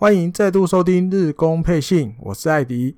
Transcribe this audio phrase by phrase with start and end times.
[0.00, 2.96] 欢迎再度收听日工配信，我是艾迪。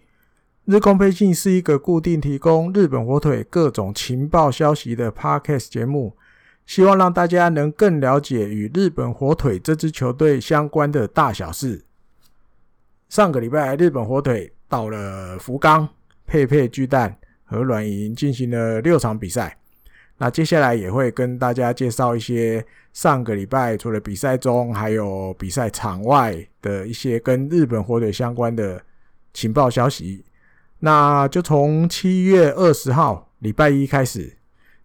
[0.67, 6.15] 日工配信是一个固定提供日本火腿各种情报消息的 Podcast 节目，
[6.67, 11.87] 希望让大家能更了解与日本火腿这支球队相关的大小事。
[13.09, 15.89] 上个礼拜，日本火腿到了福冈
[16.27, 19.57] 佩佩巨蛋和软银进行了六场比赛。
[20.23, 28.79] 那接下来也会跟大家介绍一些上个礼拜除了比赛中，还有比赛场外的一些跟日本火腿相关的
[29.33, 30.23] 情报消息。
[30.81, 34.31] 那就从七月二十号礼拜一开始。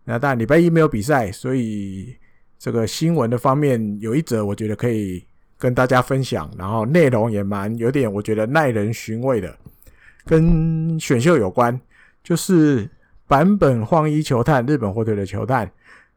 [0.06, 2.16] 那当然礼拜一没有比赛，所以
[2.58, 5.22] 这个新闻的方面有一则，我觉得可以
[5.58, 9.54] 跟大家分享，然后内容也蛮有点，我觉得耐人寻味的，
[10.26, 11.78] 跟选秀有关，
[12.24, 12.90] 就是。
[13.28, 15.70] 版本晃一球探，日本火腿的球探，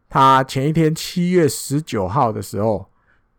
[0.08, 2.86] 他前一天七月十九号的时候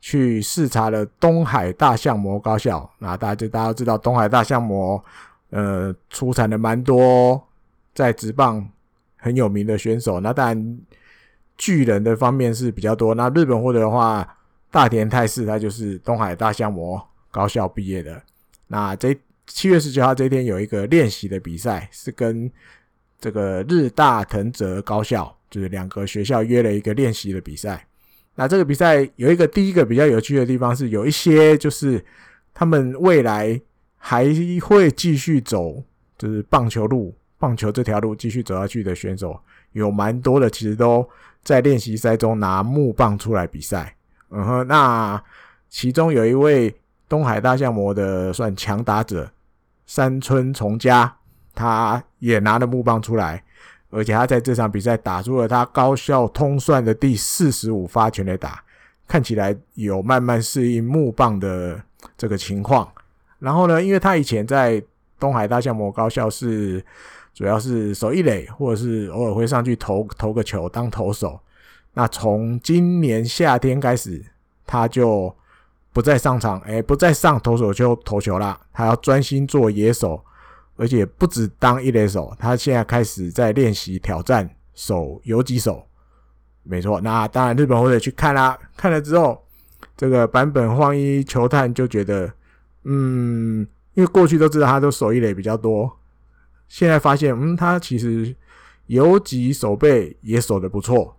[0.01, 2.89] 去视察了东海大象模高校。
[2.99, 5.03] 那大家就大家都知道，东海大象模
[5.51, 7.41] 呃出产了蛮多
[7.93, 8.67] 在职棒
[9.17, 10.19] 很有名的选手。
[10.19, 10.79] 那当然
[11.57, 13.13] 巨人的方面是比较多。
[13.13, 14.37] 那日本火腿的话，
[14.71, 16.99] 大田泰示他就是东海大象模
[17.29, 18.21] 高校毕业的。
[18.67, 19.15] 那这
[19.45, 22.49] 七月十九号这一天有一个练习的比赛，是跟
[23.19, 27.85] 这个日大藤泽高校就是两个学校约了一个练习的比赛。
[28.35, 32.03] 那这个比赛有一个第一个比较有趣的地方是，有一些就是
[32.53, 33.59] 他们未来
[33.97, 34.25] 还
[34.61, 35.83] 会继续走，
[36.17, 39.37] 就是棒球路，棒球这条路继续走下去的选手，
[39.73, 41.05] 有蛮多的，其实都
[41.43, 43.93] 在练习赛中拿木棒出来比赛。
[44.29, 45.21] 嗯哼，那
[45.67, 46.73] 其中有一位
[47.09, 49.29] 东海大象魔的算强打者
[49.85, 51.13] 山村崇嘉。
[51.55, 53.43] 他也拿了木棒出来，
[53.89, 58.63] 而且他在这场比赛打出了他高校通算的第四十五发全垒打，
[59.07, 61.81] 看起来有慢慢适应木棒的
[62.17, 62.87] 这个情况。
[63.39, 64.81] 然后呢，因为他以前在
[65.19, 66.83] 东海大项目高校是
[67.33, 71.39] 主要是守一垒，或者是偶尔会上去投投个球当投手。
[71.93, 74.23] 那从今年夏天开始，
[74.65, 75.35] 他就
[75.91, 80.23] 不再上场，哎，不再上投手丘投球啦，他要专心做野手。
[80.79, 85.85] 而且不止当一垒手，他现在开始在练习挑战守游击手。
[86.63, 89.43] 没错，那当然日本或者去看啦，看了之后，
[89.97, 92.31] 这个坂本晃一球探就觉得，
[92.85, 95.91] 嗯，因为过去都知道他都守一垒比较多，
[96.69, 98.33] 现在发现，嗯，他其实
[98.87, 101.13] 游击守备也守得不错。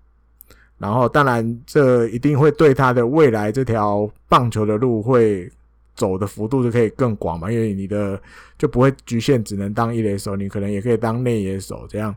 [0.79, 5.53] 然后，当然这一定会对他的未来这条棒球的路会。
[6.01, 8.21] 走的幅度就可以更广嘛，因为你的
[8.57, 12.15] 就不会局限只能当一垒手，你可能也可以当内野手这样。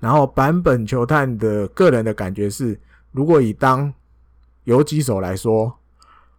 [0.00, 2.78] 然后坂本球探的个人的感觉是，
[3.10, 3.92] 如果以当
[4.64, 5.76] 游击手来说，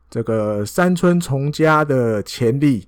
[0.10, 2.88] 这个山村崇嘉的潜力，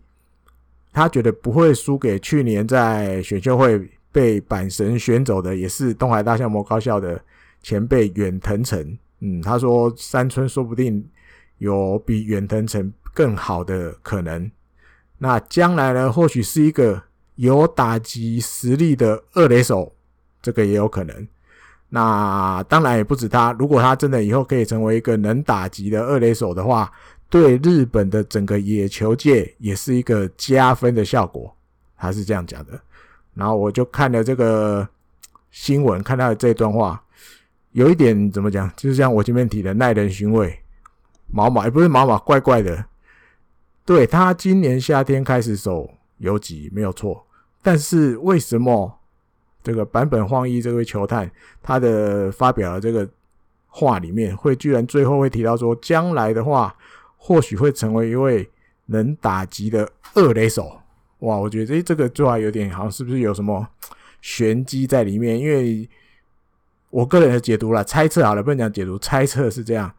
[0.93, 7.21] 他觉得不会输给去年在选秀会被阪神选走的，也是东海大象魔高校的
[7.61, 8.97] 前辈远藤诚。
[9.19, 11.05] 嗯，他说山村说不定
[11.59, 12.91] 有比远藤诚。
[13.13, 14.49] 更好的可能，
[15.19, 16.11] 那将来呢？
[16.11, 17.01] 或许是一个
[17.35, 19.93] 有打击实力的二垒手，
[20.41, 21.27] 这个也有可能。
[21.89, 26.91] 那当然也不止他，如果他真的以后可以成为一个能打击的二垒手的话，
[27.29, 31.55] 对日本的整个野球界也是一个加分的效果。
[31.95, 32.79] 他是这样讲的。
[33.35, 34.87] 然后我就看了这个
[35.51, 37.01] 新闻，看到这段话，
[37.71, 38.71] 有一点怎么讲？
[38.75, 40.59] 就是像我前面提的耐人寻味，
[41.31, 42.83] 毛毛也不是毛毛，怪怪的。
[43.85, 45.89] 对，他今年夏天开始守
[46.19, 47.25] 游击没有错，
[47.61, 48.99] 但是为什么
[49.61, 51.29] 这个坂本晃一这位球探
[51.61, 53.09] 他的发表的这个
[53.67, 56.73] 话里面会居然最后会提到说，将来的话
[57.17, 58.49] 或许会成为一位
[58.85, 60.79] 能打击的二垒手？
[61.19, 63.67] 哇，我觉得诶这个做法有点好像是不是有什么
[64.21, 65.37] 玄机在里面？
[65.37, 65.89] 因为
[66.89, 69.93] 我个人的解读啦，猜测好了，不能讲解读，猜测是这样。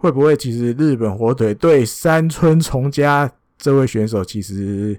[0.00, 4.98] 会不会其实日本火腿对山村崇嘉这位选手其实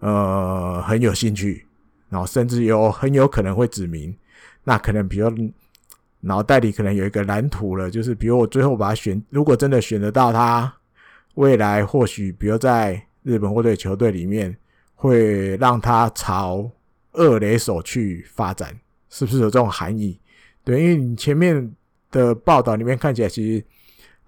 [0.00, 1.64] 呃很有兴趣，
[2.08, 4.12] 然后甚至有很有可能会指名？
[4.64, 5.30] 那可能比如
[6.18, 10.74] 脑袋里可能有一个蓝图了，就是比如我最后把他选，如果真的选得到他，
[11.36, 14.56] 未来或许比如在日本火腿球队里面
[14.96, 16.68] 会让他朝
[17.12, 18.76] 二垒手去发展，
[19.10, 20.18] 是不是有这种含义？
[20.64, 21.72] 对，因为你前面
[22.10, 23.64] 的报道里面看起来其实。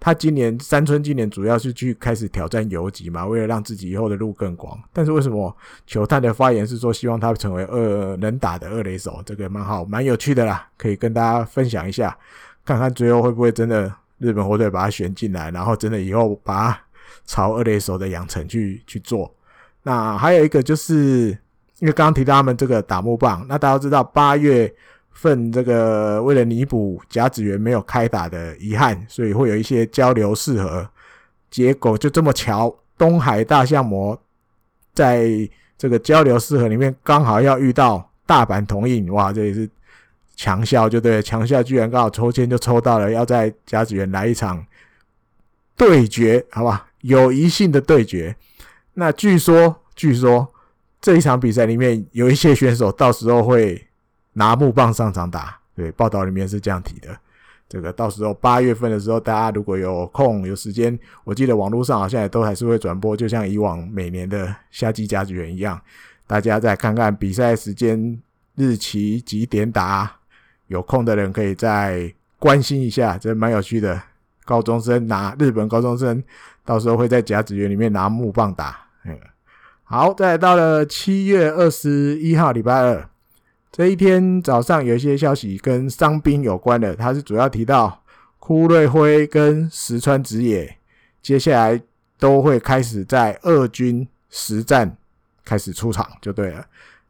[0.05, 4.77] 他今年山村今年主要是去开始挑战游击嘛，为了让自己以后的路更广。
[4.91, 5.55] 但是为什么
[5.87, 9.23] 球探的发言是说希望他成为二能打的二垒手？
[9.25, 12.17] 这个蛮好，蛮有趣的啦，可以跟大家分享一下，
[12.65, 16.81] 看看最后会不会真的日本火腿把他选进来，然后真的以后把他
[17.25, 19.33] 朝二垒手的养成去去做。
[19.83, 21.29] 那还有一个就是，
[21.79, 24.75] 因为刚刚提到他们这个打木棒，那大家都知道八月
[25.13, 30.87] 份这个为了弥补甲子园没有开打的遗憾，所以会有一些交流试合。
[31.49, 34.19] 结果就这么巧，东海大象魔
[34.93, 35.29] 在
[35.77, 39.69] 这个交流试合里面刚好要遇到大阪桐荫，哇，这也是
[40.35, 44.65] 强校，就对，强校居然刚好抽签就抽到了，要在甲子园来一场
[45.77, 48.35] 对决，好吧，友谊性的对决。
[48.95, 50.51] 那据说，据说
[51.01, 53.87] 这一场比赛里面有一些选手到时候会
[54.33, 57.09] 拿木棒上场打，对，报道里面是这样提的。
[57.69, 65.81] 这个到时候八月份的时候，大家如果有空有时间，我记得网络上好像也都还是会转播，就像以往每年的夏季甲子园一样，
[66.27, 68.21] 大家再看看比赛时间、
[68.55, 70.11] 日期几点打，
[70.67, 73.99] 有空的人可以再关心一下，这蛮有趣的。
[74.45, 76.21] 高中生拿日本高中生，
[76.65, 78.77] 到时候会在甲子园里面拿木棒打。
[79.05, 79.17] 嗯，
[79.83, 83.09] 好，再来到了七月二十一号礼拜二。
[83.73, 88.03] 这一天早上有一些消息跟伤兵有关的，他是主要提到
[88.39, 90.77] 堀瑞辉跟石川直也
[91.23, 91.81] 接下来
[92.19, 94.95] 都会开始在二军实战
[95.43, 96.63] 开始出场就对了。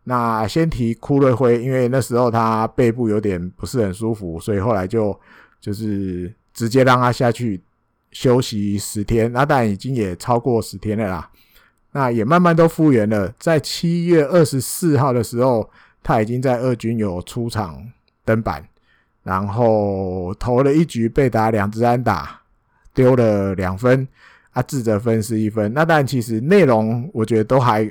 [0.06, 5.20] 那先提堀瑞辉，因为那时候他背部有点不是很舒服，所以后来就
[5.60, 7.60] 就是直接让他下去
[8.14, 9.30] 休息十天。
[9.34, 11.30] 那当然已经也超过十天了啦，
[11.92, 13.34] 那也慢慢都复原了。
[13.38, 15.70] 在七月二十四号的时候。
[16.04, 17.82] 他已经在二军有出场
[18.26, 18.64] 登板，
[19.24, 22.42] 然后投了一局被打两支安打，
[22.94, 24.08] 丢了两分，
[24.52, 25.74] 啊，自责分是一分。
[25.74, 27.90] 那但其实内容我觉得都还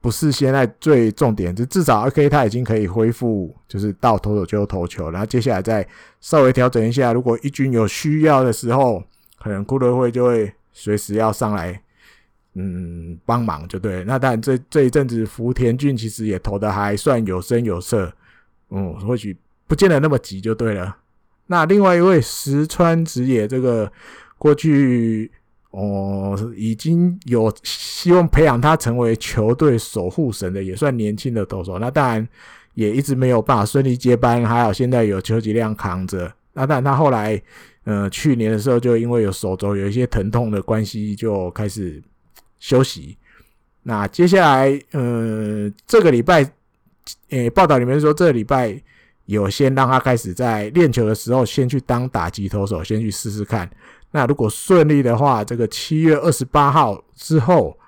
[0.00, 5.86] 不是现在最重点，就至少 OK，他已经可以恢复，就是到投手就投球，然后接下来再
[6.20, 9.02] 稍微调整一下，如果一军有需要的时候，
[9.38, 11.80] 可能堀瑞辉就会随时要上来。
[12.58, 14.02] 嗯，帮忙就对。
[14.04, 18.10] 那当然，这这一阵子福田俊其实也投的还算有声有色，
[18.70, 19.36] 嗯，或许
[19.66, 20.96] 不见得那么急就对了。
[21.48, 23.92] 那另外一位石川直也，这个
[24.38, 25.30] 过去
[25.70, 31.78] 哦已经有希望培养他成为球队守护神的，也算年轻的投手。
[31.78, 32.26] 那当然
[32.72, 36.32] 也一直没有办法顺利接班，还好现在有邱吉亮扛着。
[36.54, 37.38] 那当然他后来，
[37.84, 42.02] 呃，去年的时候就因为有手肘有一些疼痛的关系，就开始。
[42.58, 43.16] 休息。
[43.82, 46.44] 那接下来，呃，这个礼拜，
[47.28, 48.82] 诶、报道里面说，这个礼拜
[49.26, 53.70] 有先让他开始在练球的时候，先去当打击投手，先去试试看。
[54.10, 57.78] 那如果顺利的话，这个七月二十八号之后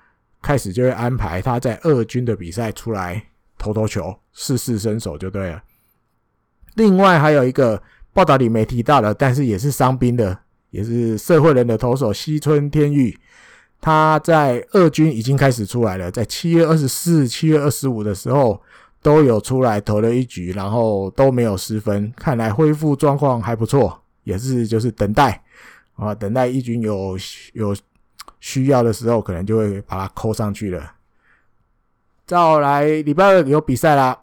[0.41, 3.21] 开始就会安排他在二军的比赛出来
[3.57, 5.61] 投投球，试试身手就对了。
[6.75, 7.81] 另外还有一个
[8.13, 10.37] 报道里没提到的，但是也是伤兵的，
[10.69, 13.17] 也是社会人的投手西村天裕。
[13.81, 18.61] 他在二军已经开始出来了，在七月二十四、七月二十五的时候
[19.01, 25.41] 都有出来投了一局，然后都没有失分，看来恢复状况还不错，也是就是等待
[25.95, 27.17] 啊，等待一军有
[27.53, 27.73] 有
[28.41, 30.95] 需要的时候，可能就会把他扣上去了。
[32.27, 34.19] 再来礼拜二有比赛啦，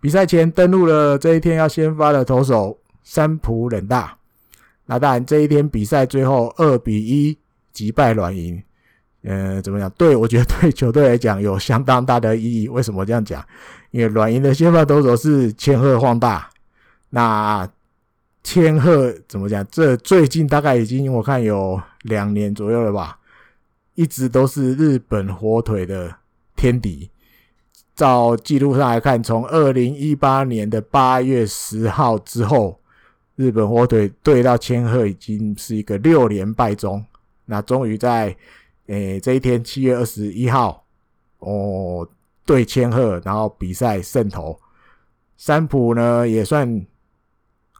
[0.00, 4.18] 比赛前登录了这一天要先发的投手三浦稔大，
[4.86, 7.38] 那当然这一天比赛最后二比一
[7.72, 8.60] 击败软银。
[9.28, 9.90] 呃，怎么讲？
[9.98, 12.68] 对，我觉得对球队来讲有相当大的意义。
[12.68, 13.44] 为什么这样讲？
[13.90, 16.48] 因为软银的先发投手是千贺滉大。
[17.10, 17.68] 那
[18.44, 19.66] 千鹤怎么讲？
[19.68, 23.18] 这最近大概已经我看有两年左右了吧，
[23.96, 26.14] 一直都是日本火腿的
[26.54, 27.10] 天敌。
[27.96, 32.78] 照记录上来看，从二零一八年的八月十号之后，
[33.34, 37.04] 日本火腿对到千鹤已经是一个六连败中。
[37.46, 38.36] 那终于在
[38.86, 40.84] 诶、这一天七月二十一号，
[41.40, 42.08] 哦，
[42.44, 44.58] 对千鹤，然后比赛胜投，
[45.36, 46.86] 三浦呢也算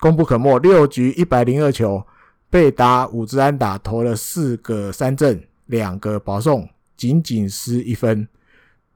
[0.01, 2.05] 功不可没，六局一百零二球，
[2.51, 8.27] 被打五支安打，投了四个三振，两个保送，仅仅失一分。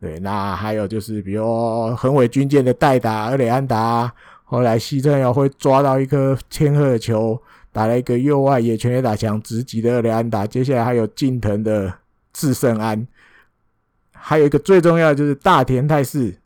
[0.00, 4.12] 对，那还有就是，比如横尾军舰的代打二垒安打，
[4.43, 7.40] 后来西村遥会抓到一颗千鹤的球，
[7.71, 12.00] 打了一个右外野全垒打墙直击的二垒安打，接下来还有近藤的。
[12.32, 13.06] 致胜安，
[14.12, 16.37] 还有一个最重要的就是大田泰示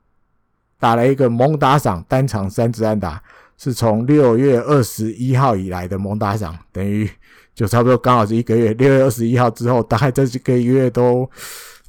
[0.79, 3.23] 打了一个猛打赏，单场三支安打，
[3.57, 7.09] 是从六月二十一号以来的猛打赏，等于
[7.55, 8.75] 就差不多刚好是一个月。
[8.75, 11.31] 六月二十一号之后，大概这几个月都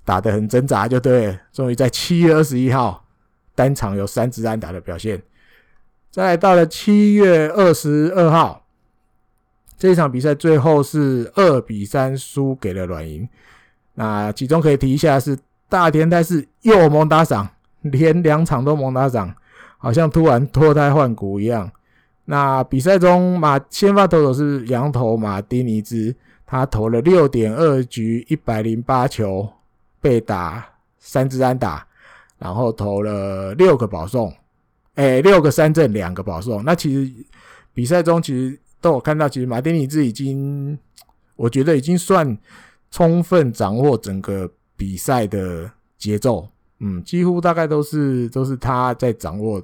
[0.03, 3.05] 打得很挣扎，就对了，终于在七月二十一号
[3.53, 5.21] 单场有三支安打的表现。
[6.11, 8.65] 再来到了七月二十二号，
[9.77, 13.27] 这一场比赛最后是二比三输给了软银。
[13.95, 15.37] 那其中可以提一下是
[15.67, 17.49] 大田泰是又猛打赏，
[17.81, 19.33] 连两场都猛打赏，
[19.77, 21.71] 好像突然脱胎换骨一样。
[22.25, 29.47] 那比赛中马先发投手是洋投马丁尼兹，他投了六点二局一百零八球，
[30.01, 30.65] 被打
[30.97, 31.87] 三支安打，
[32.39, 34.33] 然后投了六个保送，
[34.95, 36.63] 哎，六个三振两个保送。
[36.63, 37.13] 那其实
[37.73, 40.77] 比赛中其实都有看到，其实马丁尼兹已经，
[41.35, 42.35] 我觉得已经算
[42.95, 46.47] 充分掌握整个比赛的节奏，
[46.79, 49.61] 嗯，几乎大概都是都是他在掌握。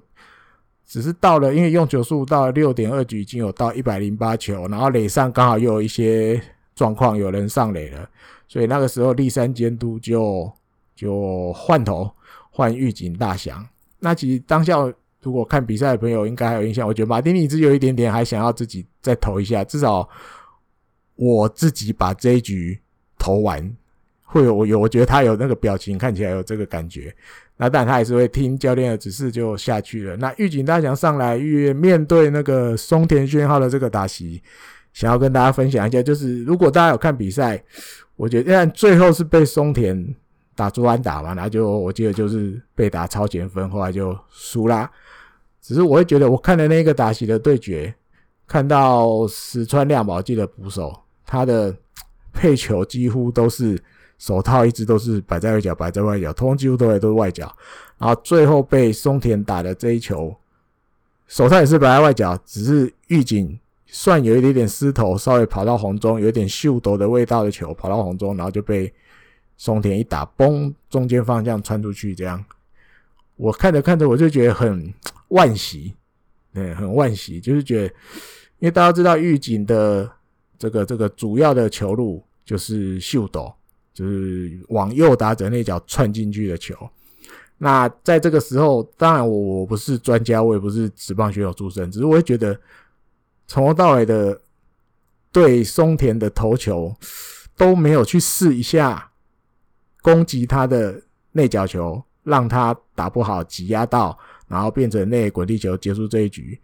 [0.85, 6.43] 只是到了，因为用球数到六点二局，已经有到一百零八球，然后垒上刚好又有一些
[6.75, 8.05] 状况，有人上垒了，
[8.49, 10.51] 所以那个时候立山监督就
[10.93, 12.11] 就换头
[12.49, 13.65] 换预警大翔。
[13.99, 14.75] 那其实当下
[15.21, 20.09] 如果看比赛的朋友应该还有印象，我觉得马丁尼兹有一点点还想要自己再投一下，至少
[21.15, 22.80] 我自己把这一局
[23.21, 23.71] 投完，
[24.23, 27.15] 会有我有我觉得他有那个表情，看起来有这个感觉。
[27.57, 30.17] 那当然，他还是会听教练的指示就下去了。
[30.17, 34.41] 那玉井大翔上来，遇面对那个松田宣浩的这个打席，
[34.93, 37.63] 想要跟大家分享一下，就是如果大家有看比赛，
[38.15, 40.15] 我觉得，但最后是被松田
[40.55, 44.89] 打朱安打嘛，然后就我记得就是被打超前分，后来就输啦。
[45.61, 47.93] 只是我会觉得，我看的那个打席的对决，
[48.47, 51.71] 看到石川亮宝记得捕手，他的
[52.33, 53.81] 配球几乎都是。
[54.21, 57.51] 手套一直都是摆在外角，摆在外角，通通几乎都在都是外角，
[57.97, 60.37] 然后最后被松田打的这一球，
[61.27, 68.93] 手套也是摆在外角，只是玉井算有一点点失头，稍微跑到红中，有点秀逗的味道的球跑到红中，然后就被
[69.57, 72.45] 松田一打，嘣，中间方向穿出去，这样，
[73.37, 74.93] 我看着看着我就觉得很
[75.29, 75.95] 惋惜，
[76.53, 77.93] 对，很惋惜，就是觉得，
[78.59, 80.07] 因为大家知道玉井的
[80.61, 83.51] 这个这个主要的球路就是秀斗。
[83.93, 86.73] 就是往右打者那脚窜进去的球。
[87.57, 92.57] 那在这个时候，当然我我不是专家，我也不是职棒选手出身，只是我会觉得
[93.47, 94.41] 从头到尾的
[95.29, 96.95] 对松田的投球
[97.57, 99.11] 都没有去试一下
[100.01, 101.03] 攻击他的
[101.33, 106.57] 内角球，让他打不好挤压到，然后变成内滚地球结束这一局，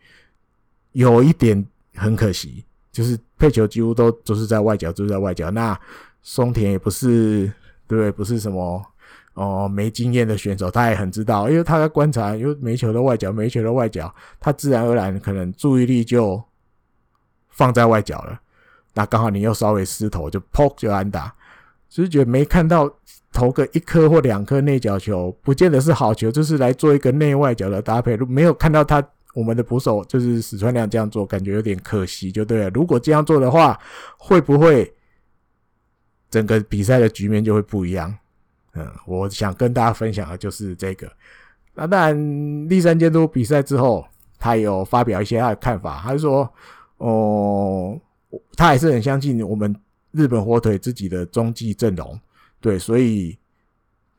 [0.94, 2.63] 有一点很可惜，
[2.98, 5.51] 就是配球几乎都都是在外角，都是在外角。
[5.51, 5.80] 那
[6.24, 7.46] 松田也不是，
[7.88, 8.12] 对不对？
[8.12, 8.84] 不是什么
[9.36, 16.44] 哦、没经验的选手，他也很知道，因为他在观察，因为没球的外角，没球的外角，他自然而然可能注意力就
[17.50, 18.39] 放在外角了。
[18.96, 21.32] 那刚好你又稍微失头，就砰就安打，
[21.88, 22.92] 只是觉得没看到
[23.32, 28.18] 投个一颗或两颗内角球，不见得是好球，就是来做一个内外角的搭配。
[28.18, 32.70] 没有看到他我们的捕手就是史川亮这样做，感觉有点可惜，就对了。
[32.72, 33.79] 如果这样做的话，
[34.17, 34.91] 会不会？
[36.29, 38.13] 整个比赛的局面就会不一样，
[38.74, 41.10] 嗯，我想跟大家分享的就是这个。
[41.74, 44.06] 那当然，立山监督比赛之后，
[44.38, 46.53] 他有发表一些他的看法，他就说，
[46.98, 47.98] 哦，
[48.58, 49.74] 他还是很相信我们
[50.12, 52.20] 日本火腿自己的中继阵容，
[52.60, 53.38] 对，所以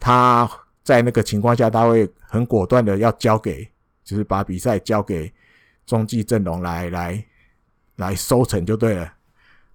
[0.01, 0.51] 他
[0.83, 3.69] 在那个情况下，他会很果断的要交给，
[4.09, 5.31] 就是把比赛交给
[5.85, 7.25] 中继阵容来来
[7.97, 9.12] 来收成就对了。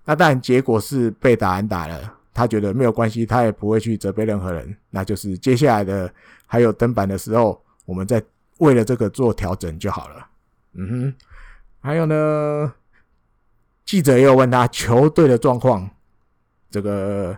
[0.04, 2.18] 那当然，结果是被打安打了。
[2.34, 4.76] 他觉得没有关系，他也不会去责备任何人。
[4.90, 6.12] 那就是接下来的
[6.48, 8.20] 还有登板的时候，我们再
[8.58, 10.28] 为了这个做调整就好了。
[10.74, 11.14] 嗯哼，
[11.80, 12.74] 还有呢，
[13.86, 15.88] 记者也有问他球队的状况，
[16.72, 17.38] 这个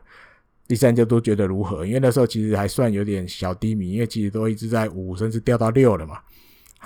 [0.66, 1.86] 第三就都觉得如何？
[1.86, 6.22] 因为那时候其实还算有点小低迷，因为其实都一直在五，甚至掉到六了嘛。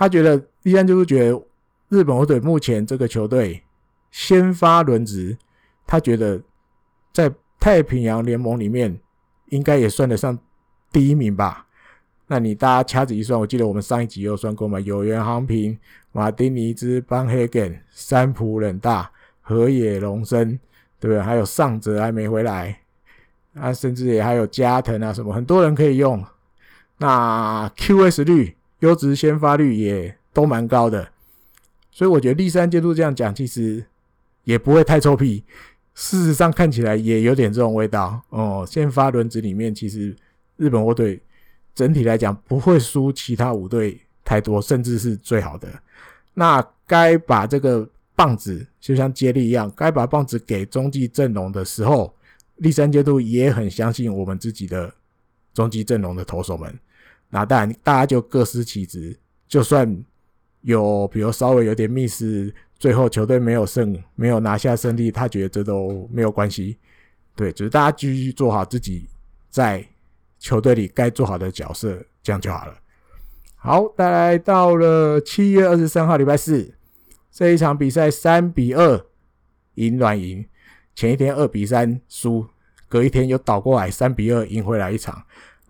[0.00, 1.40] 他觉得依然就是觉得
[1.90, 3.62] 日本火腿目前这个球队
[4.10, 5.36] 先发轮值，
[5.86, 6.40] 他觉得
[7.12, 7.32] 在。
[7.62, 8.98] 太平洋联盟里面
[9.50, 10.38] 应该也算得上
[10.90, 11.66] 第一名吧？
[12.26, 14.80] 那你大家掐指一算，我记得我们上一集有算过嘛？
[14.80, 15.78] 有原航平、
[16.10, 20.58] 马丁尼兹、邦黑根、三浦稔大、河野龙生，
[20.98, 21.20] 对不对？
[21.20, 22.80] 还有上泽还没回来，
[23.52, 26.24] 啊，甚至也还有加藤啊什么，很多人可以用。
[26.96, 31.10] 那 QS 率、优质先发率也都蛮高的，
[31.90, 33.84] 所以我觉得立山监督这样讲，其实
[34.44, 35.44] 也不会太臭屁。
[35.94, 38.66] 事实上看起来也有点这种味道哦。
[38.66, 40.16] 先发轮子里面，其实
[40.56, 41.20] 日本火腿
[41.74, 45.68] 整体来讲不会输其他五队太多，甚至是最好的。
[46.32, 52.14] 那该把这个棒子就像接力一样，该把棒子给中继阵容的时候，
[52.56, 54.90] 立山监督也很相信我们自己的
[55.52, 56.78] 中继阵容的投手们。
[57.30, 59.18] 那当然，大家就各司其职，
[59.48, 60.04] 就算
[60.60, 62.52] 有比如稍微有点 miss。
[62.78, 66.78] 最后球队没有胜，没有拿下胜利，他觉得这都没有关系。
[67.36, 69.06] 对，只、就是大家继续做好自己
[69.50, 69.86] 在
[70.38, 72.74] 球队里该做好的角色，这样就好了。
[73.54, 76.72] 好，再来到了七月二十三号礼拜四
[77.30, 79.04] 这一场比赛，三比二
[79.74, 80.46] 赢软银。
[80.94, 82.46] 前一天二比三输，
[82.88, 85.22] 隔一天又倒过来三比二赢回来一场。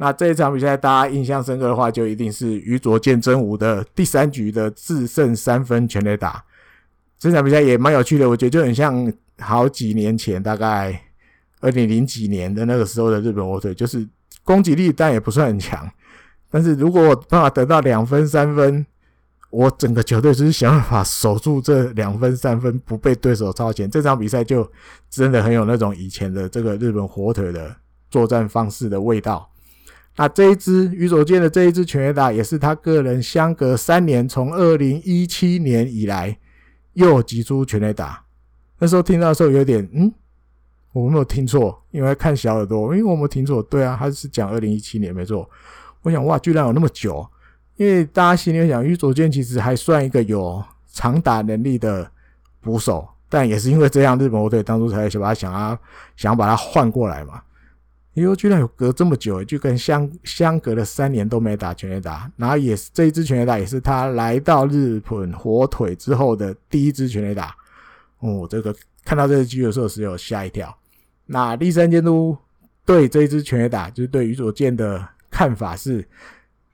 [0.02, 6.42] 那这一场比赛大家印象深刻的话，就一定是宇佐见真吾的第三局的致胜三分全垒打。
[7.18, 10.98] 这场比赛也蛮有趣的，我觉得就很像好几年前，大概
[11.60, 14.08] 二零零几年的那个时候的日本火腿，就是
[14.42, 15.86] 攻击力但也不算很强。
[16.50, 18.86] 但是如果我办法得到两分三分，
[19.50, 23.90] 我整个球队就是想办法守住这两分三分，不被对手超前。
[23.90, 24.66] 这场比赛就
[25.10, 27.76] 真的很有那种以前的这个日本火腿的
[28.10, 29.49] 作战方式的味道。
[30.20, 36.36] 那这一支宇佐见的这一支全垒打，也是他个人相隔三年，从二零一七年以来
[36.92, 38.22] 又击出全垒打。
[38.78, 40.12] 那时候听到的时候有点嗯，
[40.92, 45.48] 我没有听错，因为看小耳朵，因为我没有听错，对啊，他是讲二零一七年没错。
[46.02, 47.26] 我想哇，居然有那么久！
[47.76, 50.62] 因为大家心里想，于佐见其实还算一个有
[50.92, 52.06] 长打能力的
[52.60, 55.78] 捕手，但也是因为这样，日本火腿当初才想把他想啊，
[56.14, 57.40] 想把他换过来嘛。
[58.20, 67.54] 因为居然有隔这么久，就跟相相隔了三年都没打全垒打，然后也是这一支全垒打也是他来到日本火腿之后的第一支全垒打。
[68.20, 68.74] 哦，这个
[69.04, 70.76] 看到这个机会的时候是有吓一跳。
[71.26, 72.36] 那立山监督
[72.84, 75.08] 对这一支全垒打，就是对宇佐见的。
[75.32, 76.04] 看法是，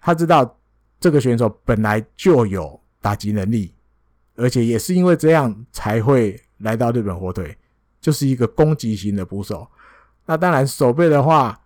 [0.01, 0.59] 他知道
[0.99, 3.71] 这个选手本来就有打击能力，
[4.35, 7.55] 而且也是因为这样才会来到日本火腿，
[8.01, 9.69] 就是一个攻击型的捕手。
[10.27, 11.59] 那当然守备的话，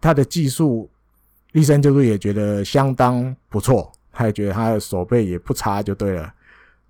[0.00, 0.90] 他的技术，
[1.52, 6.32] 栗山监督也觉得相当不错，他也觉得他的守备也不差，就对了。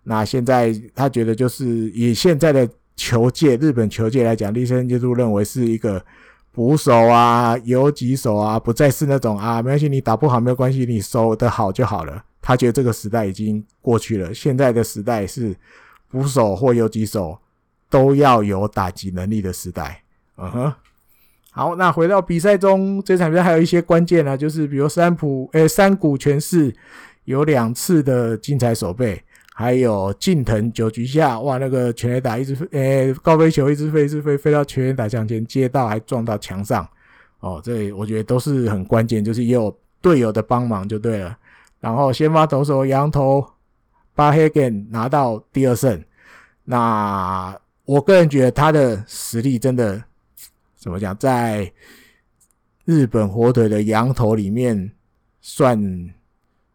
[0.02, 6.05] 那现在他觉得就是以现在的球界，日本球界来讲，栗山监督认为是一个。
[6.50, 12.24] 捕手啊，游击手啊，不再是那种啊，没关系，你打不好没有关系，你守得好就好了。
[12.42, 15.55] 他觉得这个时代已经过去了，现在的时代是
[16.11, 17.38] 捕手或游击手
[17.88, 20.02] 都要有打击能力的时代。
[20.37, 20.74] 嗯哼，
[21.59, 26.73] 好，那回到比赛中，这场比赛还有一些关键呢，就是比如三浦诶、欸，山谷拳士
[27.25, 29.21] 有两次的精彩守备。
[29.57, 36.88] 还有近藤九局下，哇，那个全垒打一直飞，诶、高飞球一直飞，一直飞，飞到全垒打墙前接到，还撞到墙上，
[37.40, 41.37] 哦，这我觉得都是很关键，就是也有队友的帮忙就对了。
[41.81, 43.44] 然后先发投手羊头
[44.14, 46.05] 巴黑根拿到第二胜，
[46.66, 47.53] 那
[47.85, 50.01] 我个人觉得他的实力真的
[50.78, 51.70] 怎么讲，在
[52.84, 54.90] 日本火腿的羊头里面
[55.40, 55.78] 算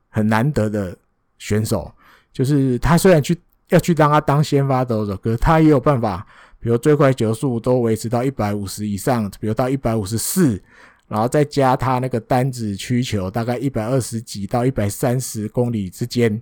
[0.10, 0.96] 很难得的
[1.40, 1.92] 选手。
[2.34, 3.38] 就是他虽然去
[3.70, 6.28] 要去当他当先发投手，可是他也有办法，
[6.60, 10.62] 比如最快球速都维持到一百五十以上，比如到一百五十四，
[11.08, 16.42] 然后再加他那个单子曲球，大概一百二十几到一百三十公里之间。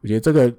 [0.00, 0.52] 我觉得这个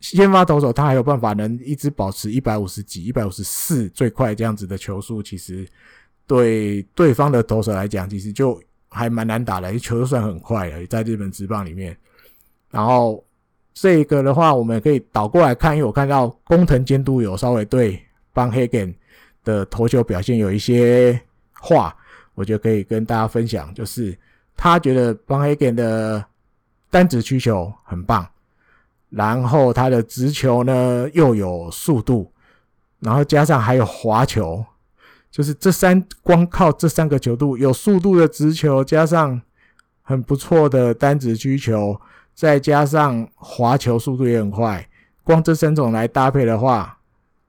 [0.00, 5.66] 先发投手他还有办法能一直保持一百五十几、一百五十四最快这样子的球速，其实
[6.26, 11.96] 对对方的投手来讲，其实就还蛮难打的，球速算很快了，在日本职棒里面，
[12.70, 13.24] 然后。
[13.80, 17.96] 这个的话，我们可以倒过来看，因为我看到工藤监督有稍微对
[18.32, 18.92] 邦黑根
[19.44, 21.16] 的投球表现有一些
[21.52, 21.96] 话，
[22.34, 24.18] 我觉得可以跟大家分享，就是
[24.56, 26.24] 他觉得邦黑根的
[26.90, 28.28] 单指曲球很棒，
[29.10, 32.32] 然后他的直球呢又有速度，
[33.00, 34.64] 然后加上还有滑球，
[35.30, 39.40] 就是这三光靠这三个球度，有速度的直球，加上
[40.02, 42.00] 很不错的单指曲球。
[42.34, 44.88] 再加上滑球速度也很快，
[45.24, 46.96] 光这三种来搭配的话，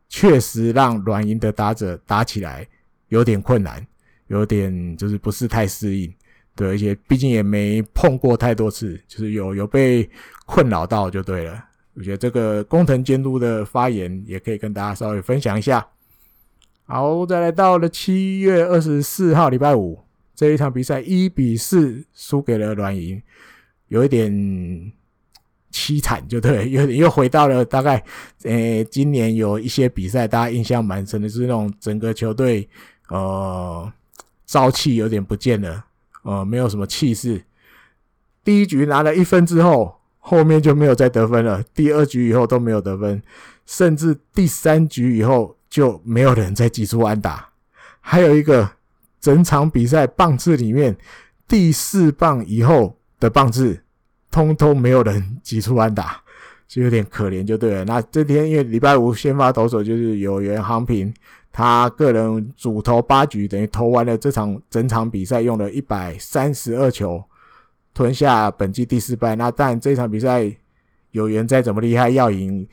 [0.08, 2.68] 确实让软银的打者打起来
[3.10, 3.86] 有点困难，
[4.30, 6.12] 有点就是不是太适应。
[6.60, 10.10] 对，而且毕竟也没碰过太多次，就是有有被
[10.46, 11.64] 困扰到就对了。
[11.94, 15.88] 我觉得这个工藤监督的发言也可以跟大家稍微分享一下。
[16.86, 20.04] 好，再来到了七月二十四号礼拜五
[20.36, 23.22] 这一场比赛，一比四输给了软银。
[23.88, 24.30] 有一点
[25.72, 28.04] 凄惨，就对， 又又回到了大概，
[28.44, 32.68] 诶、今年有一些比赛，大家印象蛮深的，就是那种整个球队，
[33.08, 33.90] 呃，
[34.46, 35.86] 朝气有点不见了，
[36.30, 37.44] 呃，没有什么气势。
[38.44, 41.64] 第一局拿了一分之后，后面就没有再得分了。
[41.74, 43.22] 第二局以后都没有得分，
[43.66, 47.50] 甚至第三局以后就没有人再击出安打。
[48.00, 48.70] 还有一个，
[49.20, 50.96] 整场比赛棒次里面
[51.48, 52.96] 第四棒以后。
[53.22, 53.78] 的棒次，
[54.32, 56.22] 通通没有人击出安打，
[56.70, 57.84] 就有点可怜，就对了。
[57.84, 61.14] 那这天因为礼拜五先发投手就是有原航平，
[61.52, 67.22] 他个人主投八局，等于投完了这场整场比赛，用了一百三十二球，
[67.94, 69.36] 吞下本季第四败。
[69.36, 70.50] 那但这场比赛
[71.12, 72.66] 有缘再怎么厉害，要赢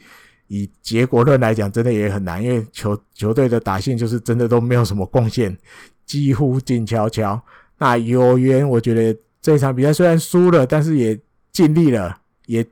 [0.49, 5.57] 以结果论来讲，真的也很难，因为球球队的打线就是真的都没有什么贡献，
[6.05, 7.41] 几乎静悄悄。
[7.79, 11.19] 那有缘，我觉得这一场比赛虽然输了，但是也
[11.51, 12.65] 尽力了，也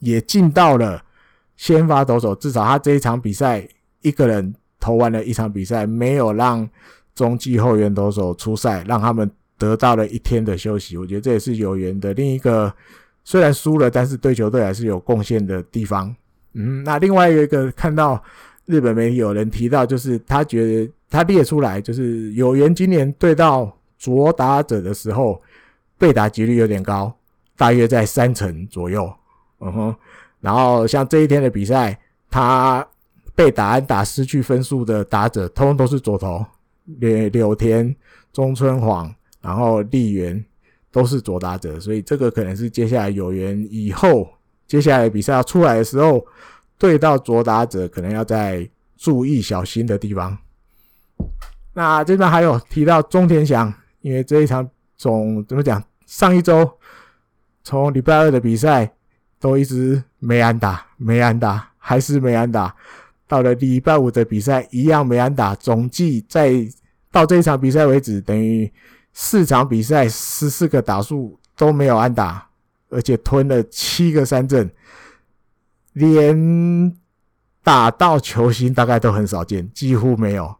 [0.00, 1.02] 也尽到了
[1.56, 3.66] 先发投手，至少他这一场比赛
[4.02, 4.54] 一个人。
[4.86, 6.68] 投完了一场比赛，没有让
[7.12, 10.96] 中继后援投手出赛，让他们得到了一天的休息。
[10.96, 12.14] 我觉得这也是有缘的。
[12.14, 12.72] 另一个
[13.24, 16.14] 虽然输了，但是对球队还是有贡献的地方。
[16.52, 18.22] 嗯，那另外一个看到
[18.64, 25.42] 日本媒体有人提到，就是他觉得他列出来，就是有缘今年对到左打者的时候，
[25.98, 27.12] 被打几率有点高，
[27.56, 29.12] 大约在三成左右。
[29.58, 29.96] 嗯哼，
[30.40, 31.98] 然后像这一天的比赛，
[32.30, 32.86] 他。
[33.36, 36.44] 被打安打失去分数的打者，通通都是左投，
[36.86, 37.94] 柳柳田、
[38.32, 40.42] 中村晃，然后立原
[40.90, 44.26] 都是左打者，所以这个可能是接下来有缘以后
[44.66, 46.26] 接下来比赛要出来的时候，
[46.78, 50.36] 对到左打者可能要再注意小心的地方。
[51.74, 53.70] 那这边还有提到中田翔，
[54.00, 56.78] 因为这一场总怎么讲，上一周
[57.62, 58.90] 从礼拜二的比赛
[59.38, 62.74] 都一直没安打，没安打，还是没安打。
[63.28, 66.52] 到了礼拜五的比赛，一样没安打，总计在
[67.10, 68.70] 到这一场比赛为止，等于
[69.12, 72.48] 四场比赛十四个打数都没有安打，
[72.88, 74.70] 而且吞了七个三振，
[75.94, 76.96] 连
[77.64, 80.54] 打到球星大概都很少见，几乎没有，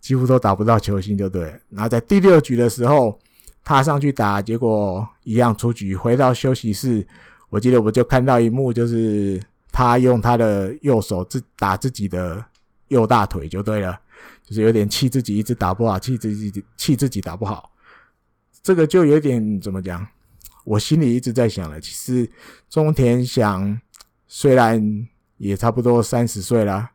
[0.00, 1.42] 几乎都打不到球星就对。
[1.70, 3.18] 然后在第六局的时候，
[3.64, 7.04] 他上去打，结果一样出局，回到休息室，
[7.48, 9.42] 我记得我就看到一幕，就是。
[9.72, 12.44] 他用他的右手自打自己的
[12.88, 13.98] 右大腿就对了，
[14.44, 17.72] 就是有点气自己一直打不好，气自己气自己打不好，
[18.62, 20.06] 这个就有点怎么讲？
[20.64, 22.30] 我心里一直在想了，其实
[22.68, 23.80] 中田翔
[24.28, 25.08] 虽然
[25.38, 26.90] 也差不多三十岁了，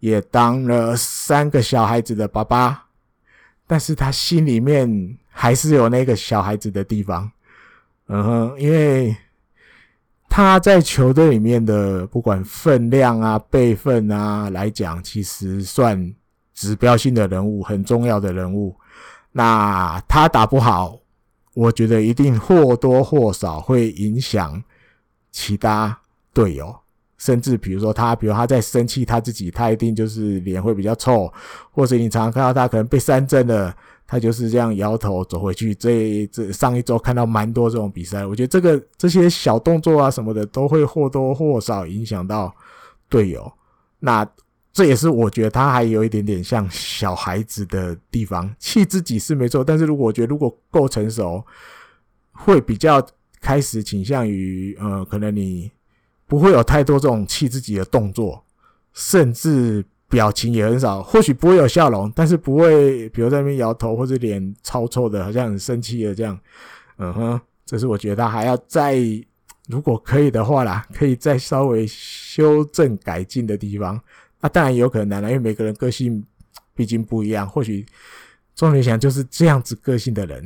[0.00, 2.88] 也当了三个小孩子的爸爸，
[3.66, 7.32] 但是他心里面还是有那个小孩子的地方，
[8.08, 9.16] 嗯哼，因为。
[10.38, 16.14] 他在球队里面的不管分量啊、辈分啊来讲，其实算
[16.54, 18.72] 指标性的人物，很重要的人物。
[19.32, 20.96] 那他打不好，
[21.54, 24.62] 我觉得一定或多或少会影响
[25.32, 25.98] 其他
[26.32, 26.72] 队友，
[27.16, 31.28] 甚至比如说他，比如他在生气，他自己他一定就是脸会比较臭，
[31.72, 33.74] 或者你常常看到他可能被三振了。
[34.10, 35.74] 他就是这样摇头走回去。
[35.74, 42.50] 这这上一周看到蛮多这种比赛，我觉得这个这些小动作啊什么的都会或多或少影响到
[43.10, 43.52] 队友。
[43.98, 44.26] 那
[44.72, 51.44] 这也是我觉得他还有一点点像小孩子的地方，气自己是没错，但是如果我觉得如果够成熟，
[52.32, 53.06] 会比较
[53.42, 55.70] 开始倾向于呃，可能你
[56.26, 58.42] 不会有太多这种气自己的动作，
[58.94, 59.84] 甚至。
[60.08, 66.38] 表情也很少，或许不会有笑容，但是不会，比如在那边摇头或者脸超臭的，好像很生气的这样。
[66.96, 68.98] 嗯哼，这是我觉得他还要再，
[69.68, 74.00] 如果可以的话啦，可以再稍微修正改进的地方。
[74.40, 76.24] 那当然有可能啦，因为每个人个性
[76.74, 77.46] 毕竟不一样。
[77.46, 77.84] 或许
[78.54, 80.40] 钟林祥就是这样子个性的人，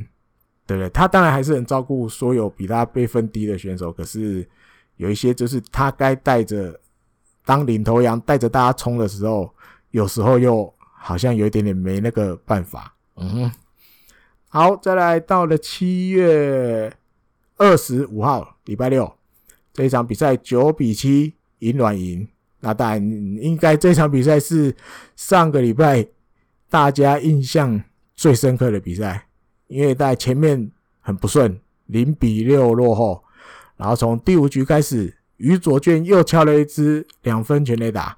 [0.66, 0.88] 对不对？
[0.90, 4.44] 他当然还是很照顾所有比他辈分低的选手，可是
[4.96, 6.76] 有一些就是他该带着。
[7.44, 9.52] 当领头羊带着大家冲的时候，
[9.90, 12.94] 有时候又好像有一点点没那个办法。
[13.16, 13.52] 嗯哼，
[14.48, 16.92] 好，再来到了七月
[17.56, 19.12] 二十五号，礼拜六
[19.72, 22.26] 这一场比赛九比七赢软银。
[22.60, 23.02] 那当然，
[23.40, 24.74] 应该这场比赛是
[25.16, 26.06] 上个礼拜
[26.70, 27.82] 大家印象
[28.14, 29.26] 最深刻的比赛，
[29.66, 33.24] 因为在前面很不顺，零比六落后，
[33.76, 35.18] 然后从第五局开始。
[35.42, 38.16] 于左卷又敲了一支两分全垒打，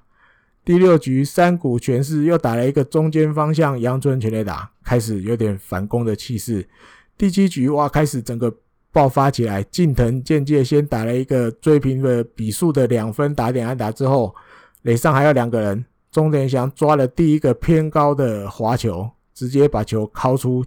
[0.63, 6.69] 第六局山谷全是又打了一个中间方向阳春全垒打，开始有点反攻的气势。
[7.17, 8.55] 第七局哇，开始整个
[8.91, 14.35] 爆发起来，近藤健介先打了一个追平的比数的两分打点安打之后，
[14.83, 20.63] 垒上还有两个人，中田翔抓了第一个偏高的滑球，直接把球敲出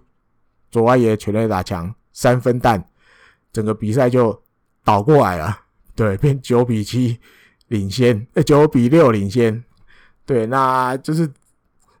[0.69, 2.83] 左外野全垒打墙，三分弹，
[3.53, 4.43] 整个比赛就
[4.83, 5.57] 倒过来了。
[5.99, 7.19] 对，变九比七
[7.67, 9.61] 领先，呃，九比六领先。
[10.25, 11.29] 对，那就是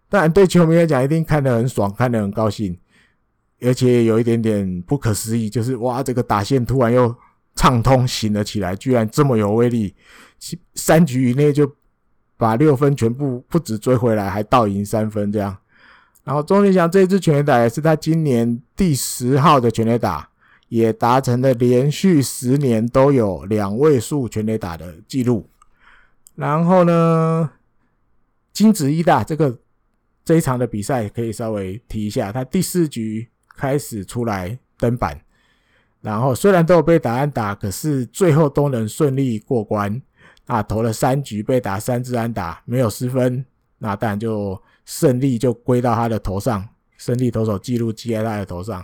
[0.07, 2.79] 当然对球迷来讲，一定看得很爽，看得很高兴，
[3.59, 7.13] 而且有一点点不可思议，就是哇，这个打线突然又
[7.55, 9.93] 畅通行了起来，居然这么有威力，
[10.75, 11.69] 三局以内就
[12.37, 15.57] 把六分全部不止追回来，还倒赢三分，这样
[16.23, 20.28] 然后钟林翔这支全垒打也是他今年第十号的全垒打，
[20.69, 25.49] 也达成了连续十年都有两位数全垒打的记录。
[26.35, 27.51] 然后呢，
[28.53, 29.59] 金子一大这个
[30.23, 33.27] 这一场的比赛可以稍微提一下，他第四局
[33.57, 35.19] 开始出来登板，
[36.01, 40.01] 然后虽然都有被打安打，可是最后都能顺利过关。
[40.45, 43.45] 啊，投了三局被打三支安打，没有失分，
[43.77, 48.83] 那当然就胜利就归到他的头上，胜利投手记录记在他的头上。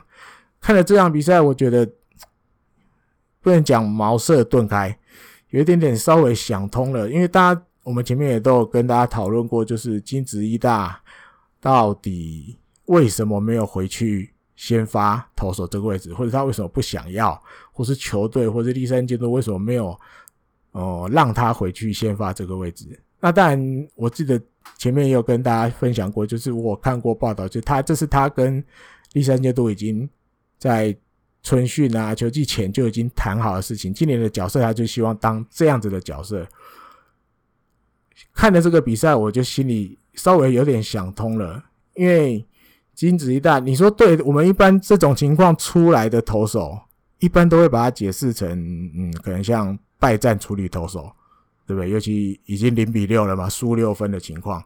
[0.66, 1.88] 看了这场比赛，我觉得
[3.40, 4.98] 不能讲茅塞顿开，
[5.52, 11.00] 有一点点稍微想通了，因为大家我们前面也都有跟大家讨论过，就是金子一大
[11.62, 17.40] 到底为什么没有回去先发投手这个位置，或者他为什么不想要，
[17.72, 19.96] 或是球队或者第三阶段为什么没有。
[20.72, 23.00] 哦，让他回去先发这个位置。
[23.20, 24.42] 那当然，我记得
[24.80, 28.62] 前面也有跟大家分享过，就是我看过报道，就他这是他跟
[29.14, 30.10] 栗山监督已经
[30.58, 30.96] 在
[31.44, 33.94] 春训啊、球季前就已经谈好的事情。
[33.94, 36.48] 今年的角色，他就希望当这样子的角色。
[38.34, 41.64] 看了这个比赛，我就心里稍微有点想通了，
[41.96, 42.46] 因为
[42.94, 46.80] 金子一旦，你说对我们一般这种情况出来的投手，
[47.20, 49.78] 一般都会把它解释成，嗯，可能像。
[49.98, 51.10] 败战处理投手，
[51.66, 51.90] 对不对？
[51.90, 54.64] 尤其已经零比六了嘛，输六分的情况。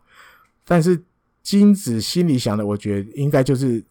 [0.65, 1.01] 但是
[1.43, 3.81] 金子心里想的，我觉得应该就是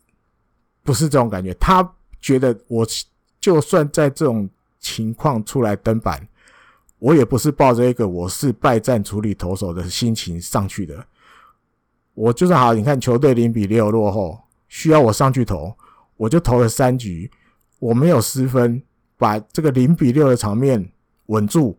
[0.83, 1.55] 不是这种感觉。
[1.55, 1.89] 他
[2.21, 2.87] 觉得我
[3.41, 6.27] 就算在这种情况出来登板，
[6.99, 11.07] 我也不是抱着一个我是败战处理投手的心情上去的。
[12.15, 15.75] 我就算好，你看球队零比六落后，需要我上去投，
[16.17, 17.31] 我就投了三局，
[17.79, 18.83] 我没有失分，
[19.17, 20.91] 把这个零比六的场面。
[21.29, 21.77] 稳住，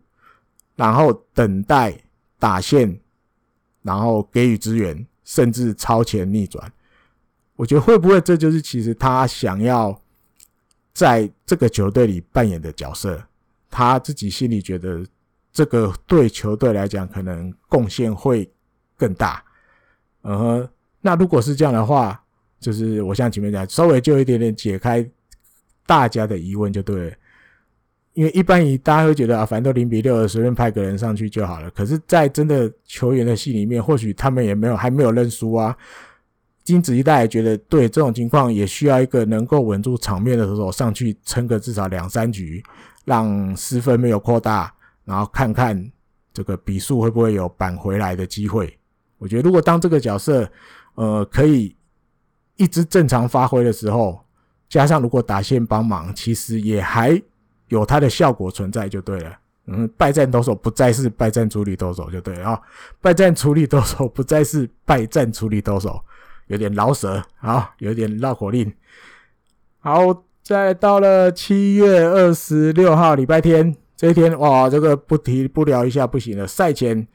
[0.76, 1.92] 然后等待
[2.38, 3.00] 打线，
[3.82, 6.72] 然后给予支援，甚至超前逆转。
[7.60, 9.94] 我觉得会不会这就是其实他想要
[10.94, 13.22] 在这个球队里扮演的角色？
[13.68, 15.04] 他自己心里觉得
[15.52, 18.50] 这个对球队来讲可能贡献会
[18.96, 19.44] 更大。
[20.22, 20.68] 嗯哼，
[21.02, 22.18] 那如果是这样的话，
[22.58, 25.06] 就是我像前面讲，稍微就一点点解开
[25.84, 27.16] 大家的疑问就对了。
[28.14, 31.70] 因为一般以大家会觉得啊，反正都零比六了，随便派个人上去就好了。
[31.72, 35.76] 可是，在真的球员的心里面，或许他们也没有还没有认输啊。
[36.70, 42.62] 金子一代觉得，对这种情况也需要一个能够稳住场面的投手上去撑个至少两三局，
[43.04, 44.72] 让失分没有扩大，
[45.04, 45.90] 然后看看
[46.32, 48.78] 这个比数会不会有扳回来的机会。
[49.18, 50.50] 我觉得，如果当这个角色
[50.94, 51.76] 呃可以
[52.56, 54.24] 一直正常发挥的时候，
[54.68, 57.20] 加上如果打线帮忙，其实也还。
[57.70, 62.60] 有它的效果存在就对了，嗯，败战投手不再是败战处理投手就对了啊，
[63.00, 66.04] 败战处理投手不再是败战处理投手，
[66.50, 68.70] 有点饶舌啊，有点绕口令。
[69.78, 76.44] 好，再到了七月二十六号礼拜天这一天，哇，这个不提不聊一下不行了。
[76.46, 77.06] 赛前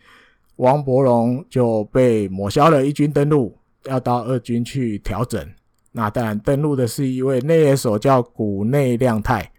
[0.56, 5.46] 王柏融就被抹消了一军登陆，要到二军去调整。
[5.92, 9.52] 那当然登陆的是一位内野手叫谷内亮太。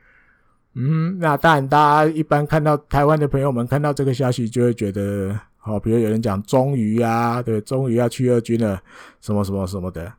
[0.75, 8.81] 嗯，那当然，大家一般看到台湾的朋友们看到这个消息，就会觉得，好，比如有人讲终于啊，对，终于要去二军了，
[9.21, 10.13] 什么什么什么的。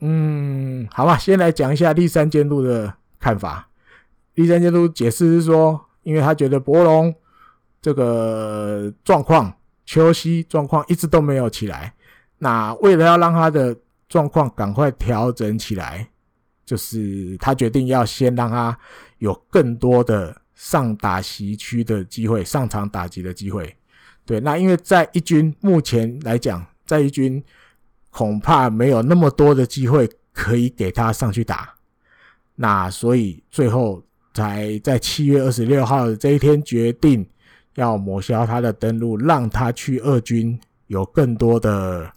[0.00, 3.70] 嗯，好吧，先来讲一下栗山监督的看法。
[4.34, 7.14] 栗山监督解释是说，因为他觉得柏龙
[7.80, 9.50] 这个状况，
[9.86, 11.94] 秋夕状况一直都没有起来，
[12.36, 13.74] 那为了要让他的
[14.06, 16.06] 状况赶快调整起来。
[16.66, 18.78] 就是他决定要先让他
[19.20, 23.74] 有更多的上打席区的机会，上场打击的机会。
[24.28, 27.42] 对，那因为在一军目前来讲，在一军
[28.10, 31.74] 恐怕没有那么多的机会可以给他上去打，
[32.56, 34.02] 那所以最后
[34.34, 37.26] 才在七月二十六号的这一天决定
[37.76, 42.12] 要抹消他的登录，让他去二军有更多的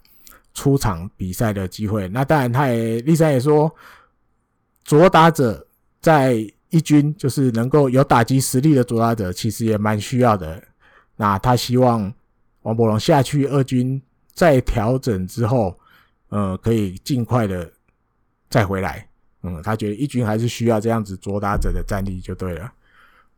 [0.52, 2.06] 出场比赛的机会。
[2.08, 3.74] 那当然，他也栗山也说。
[4.84, 5.66] 左打者
[6.00, 6.34] 在
[6.68, 10.62] 一军就是能够有打击实力的左打者，其实也蛮需要的。
[11.16, 12.12] 那他希望
[12.62, 14.00] 王柏融下去二军
[14.32, 15.78] 再调整之后，
[16.28, 17.70] 呃，可以尽快的
[18.48, 19.08] 再回来。
[19.42, 22.72] 嗯，他觉得一军还是需要这样子左打者的战力就对了。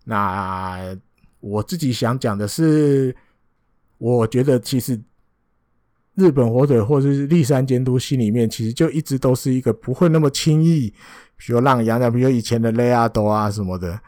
[0.05, 0.97] 那
[1.41, 3.15] 我自己想讲的是，
[3.99, 5.01] 我觉得其实。
[6.17, 10.89] 日本火腿或者是立山监督心里面，其实就一直都是一个不会那么轻易，
[11.37, 14.01] 比如让洋将，比如以前的雷阿多啊什么的，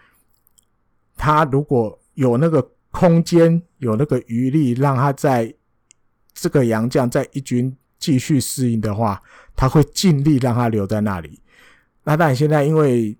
[1.16, 2.64] 他如果有那个
[2.98, 5.54] 空间，有那个余力，让他在
[6.32, 9.22] 这个杨将在一军继续适应的话，
[9.54, 11.38] 他会尽力让他留在那里。
[12.04, 13.14] 那但，现在因为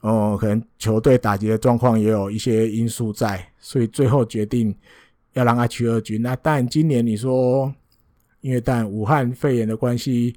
[0.00, 4.74] 哦、可能球队打击的状况也有一些因素在，所以最后决定
[5.32, 6.22] 要让他去二军。
[6.22, 7.74] 那但，今年你说，
[8.40, 10.36] 因为但武汉肺炎的关系，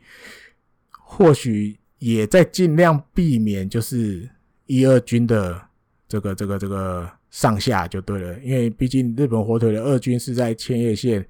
[0.90, 4.28] 或许也在尽量避免就是
[4.66, 5.62] 一二军的
[6.08, 8.38] 这个这个这个上下就对了。
[8.42, 11.28] 因为毕竟日本火腿的二军是在千叶县，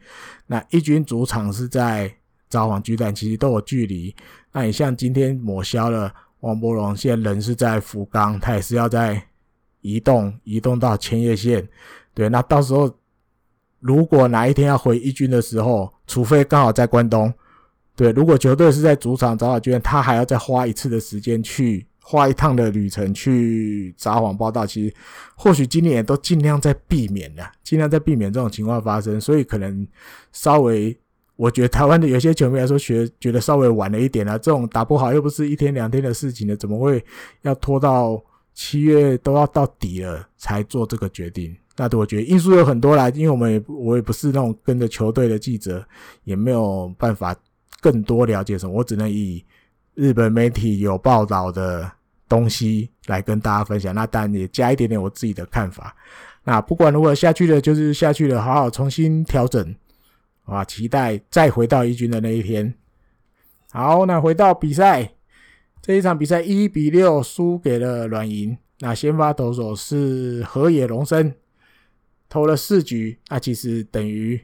[0.48, 2.14] 那一军主场是在
[2.50, 4.14] 札幌巨蛋，其实都有距离。
[4.52, 6.14] 那你像今天抹消了。
[6.42, 9.22] 王柏融现在人是在福冈，他也是要在
[9.82, 11.70] 移动，移动到千叶县。
[12.16, 12.92] 对，那到时候
[13.80, 17.32] 如果哪一天要回一军的时候，除非刚好在关东，
[17.96, 24.66] 对，如果球队是在主场札幌巨蛋，他还要再花一次的时间去花一趟的旅程去札幌报道。
[24.66, 24.94] 其实
[25.36, 29.88] 或许今年也都尽量在避免了，尽量在避免这种情况发生，所以可能
[30.34, 30.98] 稍微。
[31.38, 34.38] 我觉得台湾的有些球迷来说，觉觉得稍微晚了一点啊。
[34.38, 37.04] 这种打不好又不是一天两天的事情了，怎么会
[37.42, 38.22] 要拖到
[38.54, 41.56] 七月都要到底了才做这个决定？
[41.78, 45.84] 那我觉得因素有很多啦，因为我们也我也不是那种跟着球队的记者，
[46.26, 47.36] 也没有办法
[47.80, 48.76] 更多了解什么。
[48.76, 49.44] 我只能以
[49.96, 51.92] 日本媒体有报道的
[52.32, 53.94] 东西来跟大家分享。
[53.94, 55.94] 那当然也加一点点我自己的看法。
[56.46, 59.76] 那不管如何下去了，就是下去了，好好重新调整。
[60.46, 62.74] 啊，期待再回到一军的那一天。
[63.74, 65.14] 好，那回到比赛，
[65.82, 68.58] 这一场比赛一比六输给了软银。
[68.80, 71.34] 那先发投手是河野龙生，
[72.30, 74.42] 投了四局，那其实等于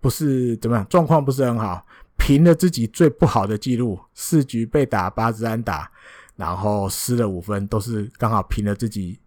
[0.00, 1.84] 不是怎么样，状况不是很好，
[2.16, 5.92] 平了自己最不好的记录，四局被打八支安打，
[6.36, 9.18] 然后失了五分，都是刚好平了自己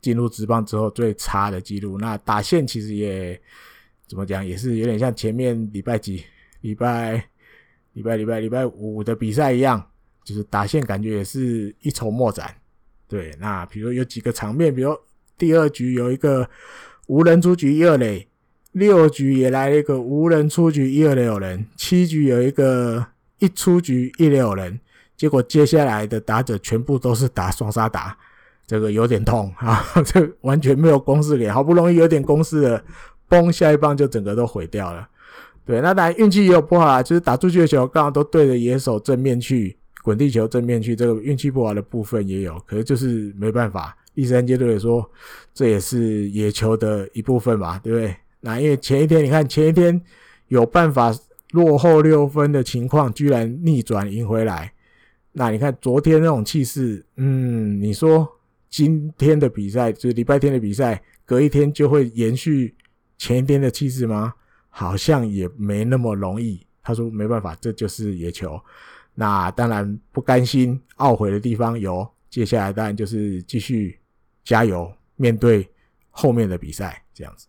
[0.00, 1.98] 进入职棒之后最差的记录。
[1.98, 3.40] 那打线其实也。
[4.08, 6.24] 怎么讲也是有点像前面礼拜几、
[6.62, 7.22] 礼拜、
[7.92, 9.86] 礼拜、礼拜、礼拜五的比赛一样，
[10.24, 12.56] 就是打线感觉也是一筹莫展。
[13.06, 14.96] 对，那比如有几个场面，比如
[15.36, 16.48] 第二局有一个
[17.06, 18.26] 无人出局一二垒，
[18.72, 23.08] 六局也来了一个无人出局一二垒有人，七局有一个
[23.40, 24.80] 一出局一垒有人，
[25.18, 28.16] 结果接下来的打者全部都是打双杀打，
[28.66, 32.82] 这个有点痛啊， 这完全没有攻势脸，好不容易有点攻势了。
[33.28, 35.06] 嘣下一棒就整个都毁掉了，
[35.66, 43.94] 对，那当然运气也有不好啊，就是打出去的球刚好都对着野手正面去，滚地球正面去，这个运气不好的部分也有，可是就是没办法。
[44.14, 45.08] 第三阶段也说，
[45.52, 48.16] 这也是野球的一部分吧，对不对？
[48.40, 50.00] 那因为前一天你看前一天
[50.48, 51.14] 有办法
[51.50, 54.72] 落后六分的情况，居然逆转赢回来，
[55.32, 58.28] 那你看昨天那种气势，嗯，你说
[58.68, 62.74] 今天的比赛就是礼拜天的比赛，隔一天就会延续。
[63.16, 64.32] 前一天的气势吗？
[64.70, 66.64] 好像也没那么容易。
[66.82, 68.60] 他说没办法，这就是野球。
[69.14, 72.08] 那当然不甘心、懊悔的地方有。
[72.30, 73.98] 接下来当然就是继续
[74.44, 75.68] 加油，面对
[76.10, 77.48] 后面的比赛，这样子。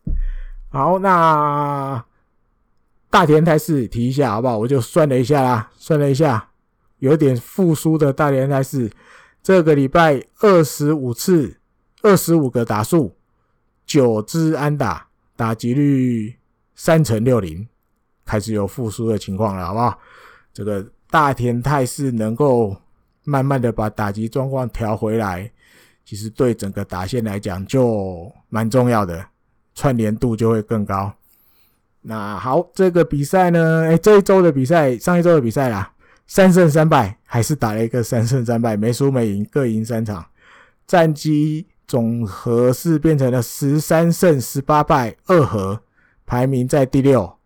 [0.70, 2.04] 好，那
[3.10, 4.58] 大田态势提一下好不好？
[4.58, 6.49] 我就算了一下啦，算了一下，
[7.00, 8.90] 有点复苏的大田态势。
[9.42, 11.58] 这个礼拜二十五次，
[12.02, 13.16] 二十五个打数，
[13.86, 15.08] 九支安打。
[15.36, 16.36] 打击率
[16.76, 17.66] 三成六零，
[18.26, 19.98] 开始有复苏的情况了，好不好？
[20.52, 22.76] 这个大田态势能够
[23.24, 25.50] 慢慢的把打击状况调回来，
[26.04, 29.26] 其实对整个打线来讲就蛮重要的，
[29.74, 31.14] 串联度就会更高。
[32.02, 33.86] 那好，这个比赛呢？
[33.88, 35.90] 哎，这一周的比赛，上一周的比赛啦，
[36.30, 40.26] 三胜三败，还是打了一个三胜三败，没输没赢，各赢三场，
[40.88, 41.68] 战绩。
[41.90, 45.82] 总和是变成了十三胜十八败二和，
[46.24, 47.38] 排名在第六。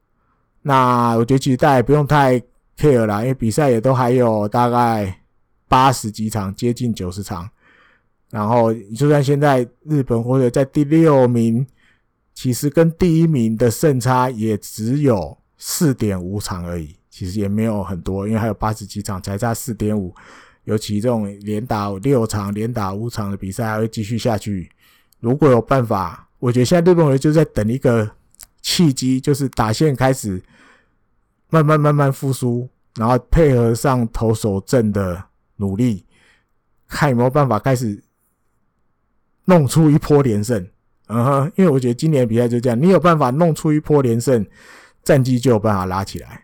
[0.64, 2.38] 那我觉得其实大家也不用太
[2.78, 5.22] care 啦，因为比赛也都还有大概
[5.70, 7.50] 八十几场，接近九十场。
[8.32, 11.66] 然后就算现在日本或者在第六名，
[12.34, 20.12] 其实跟第一名的胜差也只有四点五场而已，其实也没有很多，因为还有八十几场才差四点五。
[20.64, 24.72] 尤其这种连打六场、连打五场的比赛还会继续下去。
[25.20, 28.10] 如果有办法，我觉得现在日本人就在等一个
[28.64, 30.42] 契机，就是打线开始
[31.52, 35.24] 慢慢慢慢复苏，然后配合上投手阵的
[35.58, 36.04] 努力，
[36.88, 38.02] 看有没有办法开始
[39.46, 40.68] 弄出一波连胜。
[41.08, 44.44] 嗯哼，因为我觉得今年比赛就这样，你有办法弄出一波连胜，
[45.04, 46.43] 战绩就有办法拉起来。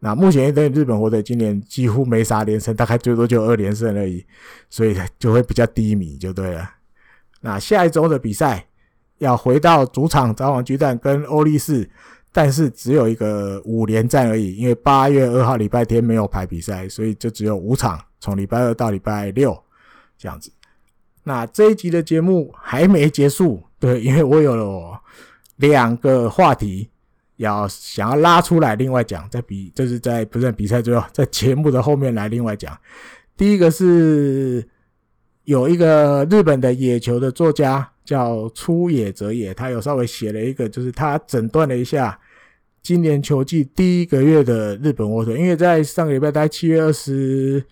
[0.00, 4.24] 那目前对日本火腿今年几乎没啥连胜，大概最多就二连胜而已，
[4.70, 6.70] 所以就会比较低迷就对了。
[7.40, 8.66] 那下一周的比赛
[9.18, 11.88] 要回到主场札幌巨蛋跟欧力士，
[12.32, 19.60] 但是只有一个五连战而已，因为八月二号礼拜天没有排比赛，所以就只有五场，从礼拜二到礼拜六
[20.16, 20.52] 这样子。
[21.24, 25.00] 那这一集的节目还没结束，对，因为我有了
[25.56, 26.88] 两个话题
[27.38, 32.78] 要想要拉出来另外讲，在比就是在不是在比赛最后，在节目的后面来另外讲。
[33.36, 34.64] 第一个是
[35.44, 42.20] 有一个日本的野球的作家叫出野哲也，他有稍微写了一个，就是他诊断了一下。
[42.80, 47.62] 今年球季第一个月的日本火腿，因为在上个礼拜大概七月二十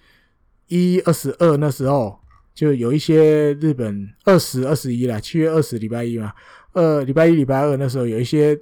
[0.66, 2.18] 一、二十二那时候，
[2.54, 6.32] 就有一些日本二十、二十一啦，七月二十礼拜一嘛，
[6.72, 8.58] 呃，礼拜一、礼拜二那时候有一些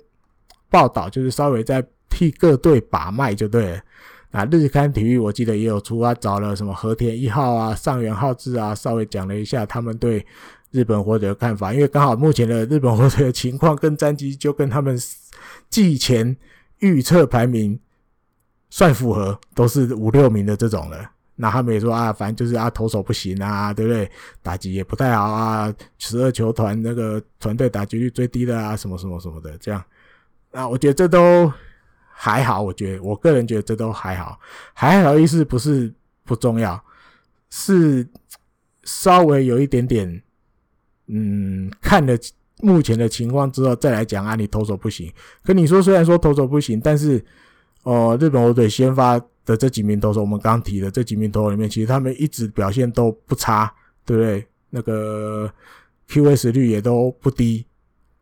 [0.75, 3.81] 报道，就是稍微在替各队把脉就对了。
[4.33, 10.27] 那日刊体育我记得也有出啊，找了什么和田一号啊、上原浩治啊，稍微讲了一下他们对
[10.72, 14.99] 日本火腿的看法，因为刚好目前的日本火腿的情况跟战绩就跟他们。
[15.70, 16.37] 季前
[16.79, 17.79] 预测排名
[18.70, 21.11] 算符合，都是五六名的这种了。
[21.35, 24.09] 那他们也说啊，反正就是啊，投手不行啊，对不对？
[24.41, 29.83] 打击也不太好啊，十二球团那个团队打击率最低的啊，什么什么什么的，这样。
[30.55, 31.53] 那我觉得这都
[32.13, 34.39] 还好，我觉得我个人觉得这都还好，
[34.73, 35.93] 还好意思不是
[36.25, 36.83] 不重要，
[37.51, 38.09] 是
[38.85, 40.23] 稍微有一点点，
[41.09, 42.19] 嗯，看的。
[42.61, 45.13] 目前的情况之后再来讲啊，你投手不行。
[45.43, 47.23] 可你说虽然说投手不行，但是
[47.83, 53.71] 哦、日本火腿先发的这几名投手，我们刚提的这几名投手里面，其实他们一直表现都不差，
[54.07, 54.47] 对不对？
[54.71, 55.53] 那个
[56.09, 57.67] QS 率也都不低。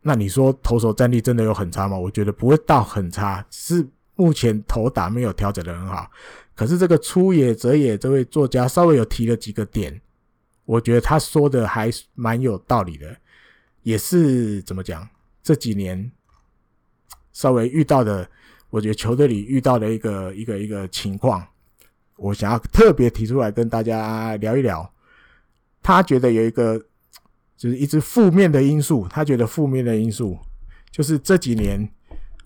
[0.03, 1.97] 那你说投手战力真的有很差吗？
[1.97, 6.11] 我觉得不会到很差，是目前投打没有调整的很好。
[6.53, 9.99] 可是这个出野哲也这位作家稍微有提了几个点，
[10.65, 13.17] 我觉得他说的还蛮有道理的。
[13.81, 15.07] 也是怎么讲？
[15.41, 16.11] 这几年
[17.33, 18.29] 稍微遇到的，
[18.69, 21.45] 我觉得球队里遇到的一个一个一个情况，
[22.15, 24.89] 我想要特别提出来跟大家聊一聊。
[25.81, 26.81] 他觉得有一个
[27.63, 30.37] 就是一直负面的因素，他觉得负面的因素
[30.91, 31.89] 就是这几年，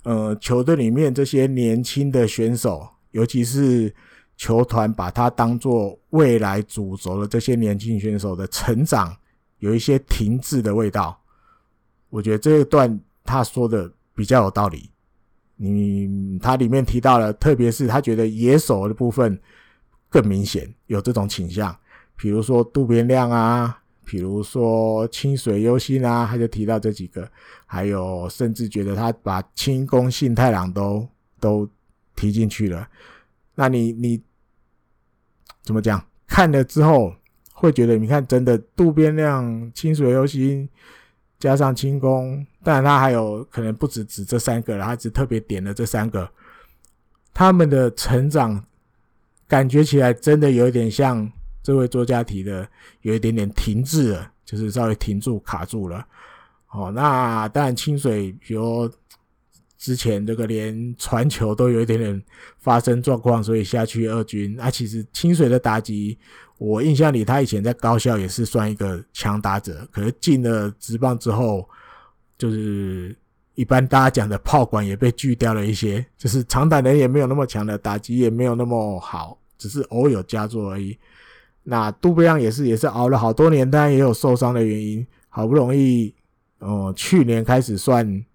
[0.04, 3.92] 呃，球队里面这些年轻的选手，尤其是
[4.36, 9.12] 球团把他当做未来主轴的这些年轻选手的成长，
[9.58, 11.20] 有一些停滞的味道。
[12.12, 14.88] 我觉得这一段他说的比较有道理。
[15.56, 19.42] 你他里面提到了，特别是他觉得野手的部分
[20.10, 21.76] 更明显有这种倾向，
[22.16, 27.30] 比如说渡边亮啊，比如说清水优心啊，他就提到这几个，
[27.66, 31.06] 还有甚至觉得他把清宫信太郎都
[31.42, 31.70] 都
[32.16, 32.88] 提进去了。
[33.54, 34.24] 那你你
[35.64, 36.02] 怎么讲？
[36.26, 37.14] 看了之后
[37.52, 40.70] 会觉得，你看真的渡边亮、清水优心。
[41.40, 46.28] 加上清宫，当然他还有可能不止指这三个了，他只特别点了这三个，
[47.32, 48.66] 他们的成长
[49.48, 51.32] 感觉起来真的有点像
[51.68, 52.66] 这位作家提的，
[53.02, 56.08] 有一点点停滞了，就是稍微停住卡住了。
[56.72, 58.90] 哦，那当然清水，比如
[59.78, 62.24] 之前这个连传球都有一点点
[62.58, 64.56] 发生状况，所以下去二军。
[64.56, 66.18] 那、其实清水的打击。
[66.58, 71.68] 我印象里，他以前在高校也是算一个强打者，可是进了职棒之后，
[72.38, 73.14] 就是
[73.56, 80.98] 一般大家讲的炮管也被锯掉了一些，就是长打人也没有那么强的，打击也没有那么好，只是偶有佳作而已。
[81.70, 86.14] 那渡边亮也是，也是熬了好多年，当然也有受伤的原因，好不容易，
[86.60, 88.26] 哦，去年开始算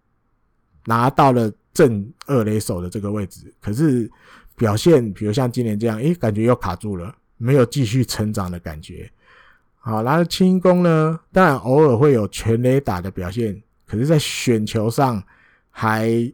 [0.85, 4.11] 拿到了正二垒手的这个位置，可是
[4.57, 7.15] 表现，比如像今年这样，诶，感觉又卡住了。
[7.39, 9.11] 没有继续成长的感觉，
[9.81, 15.21] 好，然后轻功呢，当然偶尔会有全垒打的表现，可是，在选球上
[15.69, 16.33] 还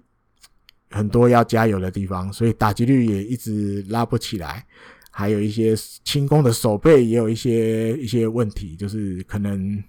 [0.91, 4.67] 很多要加油的地方，所以打击率也一直拉不起来。
[5.19, 9.83] 还有一些轻功的守备也有一些一些问题，就是可能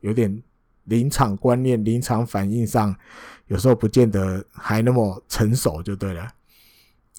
[0.00, 0.42] 有点
[0.86, 2.92] 临场观念、临场反应上，
[3.46, 6.22] 有时候不见得还那么成熟，就对了。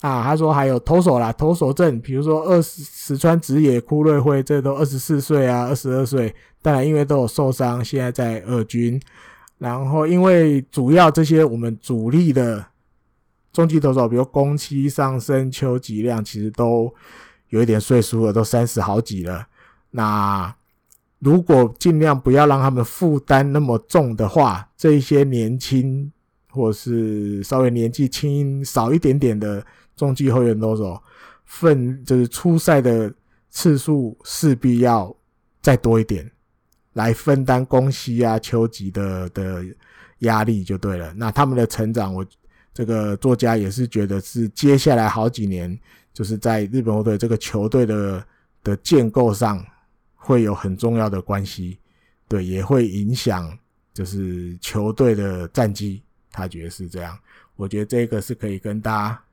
[0.02, 9.02] 啊，他说还有投手啦，投手阵，比如说二十石川直也、堀瑞辉，这都二十四岁啊，二十二岁，当然因为都有受伤，现在在二军。
[9.58, 12.66] 然后因为主要这些我们主力的
[13.52, 16.94] 中继投手，比如宫崎上升、秋吉亮，其实都
[17.50, 19.48] 有一点岁数了，都三十好几了。
[19.92, 20.56] 那
[21.20, 26.12] 如果尽量不要让他们负担那么重的话，这一些年轻
[26.50, 29.66] 或是稍微年纪轻少一点点的。
[29.94, 31.00] 中继后援投手
[31.46, 33.14] 分就是出赛的
[33.52, 35.16] 次数势必要
[35.62, 36.32] 再多一点，
[36.94, 39.64] 来分担宫西啊、秋吉的的
[40.20, 41.14] 压力就对了。
[41.14, 42.26] 那他们的成长，我
[42.74, 45.78] 这个作家也是觉得是接下来好几年，
[46.14, 48.26] 就是在日本火腿这个球队的
[48.64, 49.66] 的建构上
[50.16, 51.80] 会有很重要的关系，
[52.30, 53.58] 对，也会影响
[53.94, 56.02] 就是球队的战绩，
[56.32, 57.18] 他觉得是这样。
[57.58, 59.24] 我觉得这个是可以跟大家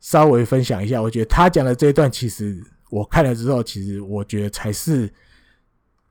[0.00, 1.00] 稍微分享一下。
[1.00, 5.10] 我觉得他讲的这一段，其实我看了之后，其实我觉得才是，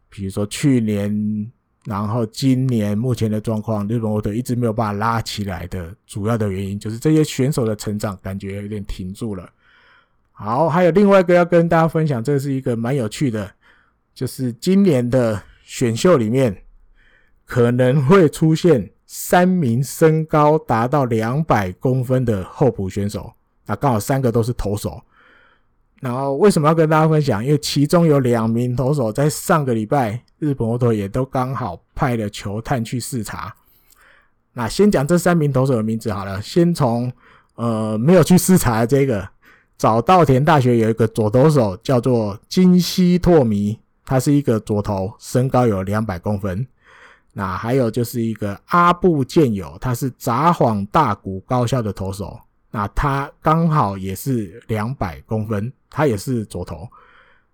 [0.10, 1.52] 比如说去年。
[1.86, 9.48] 然后今年目前的状况，日本火腿一直没有办法拉起来的主要的原因，就是这些选手的成长感觉有点停住了。
[10.32, 13.50] 好，还有另外一个要跟大家分享，这是一个蛮有趣的，
[14.14, 16.64] 就是今年的选秀里面
[17.46, 23.32] 可能会出现三名身高达到两百公分的候补选手，
[23.68, 25.02] 那刚好三个都是投手。
[26.06, 27.44] 然后为什么要跟大家分享？
[27.44, 33.52] 因为其中有两名投手在上个礼拜，日本火腿也都刚好派了球探去视察。
[34.54, 37.12] 那先讲这三名投手的名字好了，先从
[37.56, 39.28] 呃没有去视察的这个
[39.78, 46.68] 早稻田大学有一个左投手叫做金西拓弥，他是一个左投，身高有两百公分。
[47.34, 52.40] 那还有就是一个阿部健友，他是札幌大谷高校的投手。
[52.76, 56.86] 那他刚好也是两百公分，他也是左投。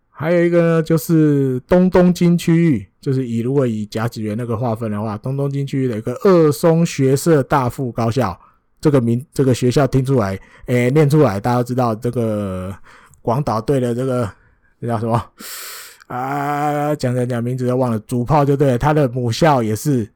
[0.10, 8.36] 还有一个呢，就是东东京区域，就是以如果以甲子园那个划分的话，东东京区域的一个二松学社大附高校，
[8.80, 12.76] 这个名这个学校听出来，诶，念出来，大家都知道这个
[13.22, 14.28] 广岛队的这个
[14.82, 15.24] 这叫什么
[16.08, 16.96] 啊？
[16.96, 20.10] 讲讲讲名字都忘了，主炮就对了，他的母校也是。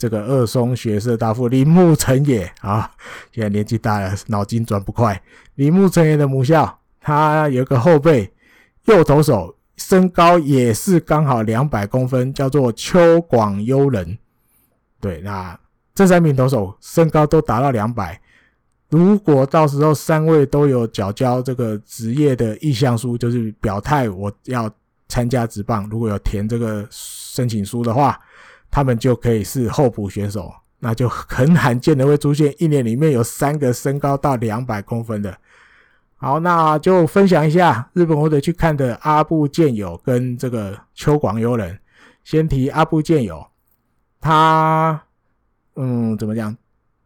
[0.00, 2.90] 这个二松学社大夫铃木诚也啊，
[3.32, 5.22] 现在年纪大了，脑筋转不快。
[5.56, 8.32] 铃木诚也的母校，他有个后辈，
[8.86, 14.16] 右投手，身高也是刚好两百公分，叫做秋广优人。
[15.02, 15.60] 对，那
[15.94, 18.18] 这三名投手身高都达到两百。
[18.88, 24.70] 如果到时候三位都有缴交这个职业的意向书，就是表态我要
[25.08, 28.18] 参加职棒，如果有填这个申请书的话。
[28.70, 35.36] 他们就可以是候补选手，那就很罕见的会出现一年里面有三个身高到两百公分的。
[36.16, 41.78] 好，那就分享一下日本火腿去看的阿部健友跟这个秋广优人。
[42.22, 43.46] 先提阿部健友，
[44.20, 45.02] 他
[45.76, 46.54] 嗯怎么讲？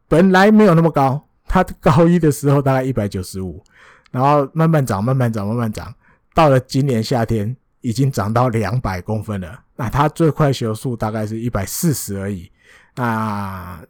[0.08, 3.62] 本来没有那么高，他高一的时候大概一百九十五，
[4.10, 5.94] 然后慢慢长，慢慢长，慢慢长，
[6.34, 9.60] 到了今年夏天已经长到两百公分了。
[9.76, 12.48] 那他最快球速大概是一百四十而已。
[12.94, 13.84] 那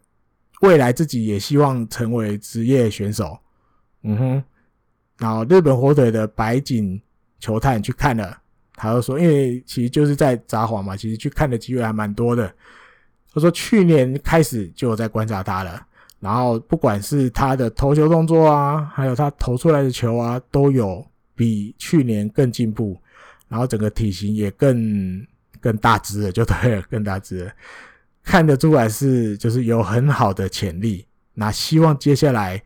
[0.62, 3.38] 未来自己也希望成为职业选手。
[4.02, 4.44] 嗯哼。
[5.18, 6.98] 然后日本火腿的白井
[7.38, 8.38] 球探去看了，
[8.74, 12.50] 他就说，因为其实就是在札幌嘛，其实去看的机会还蛮多的。
[13.32, 15.86] 他说去年开始就有在观察他了，
[16.18, 22.98] 然后不管是他的投球动作啊，还有他投出来的球啊，都有比去年更进步，
[23.48, 25.26] 然后整个体型也更。
[25.64, 27.50] 更大只的就对了，更大只，
[28.22, 31.06] 看得出来是就是有很好的潜力。
[31.32, 32.62] 那希望接下来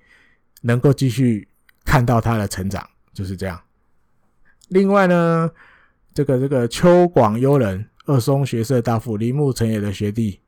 [0.63, 1.47] 能够继续
[1.85, 3.61] 看到他的成长，就是这样。
[4.71, 5.49] 另外呢，
[6.13, 10.41] 这个这个秋广优人，二松学社大附铃木成也的学弟，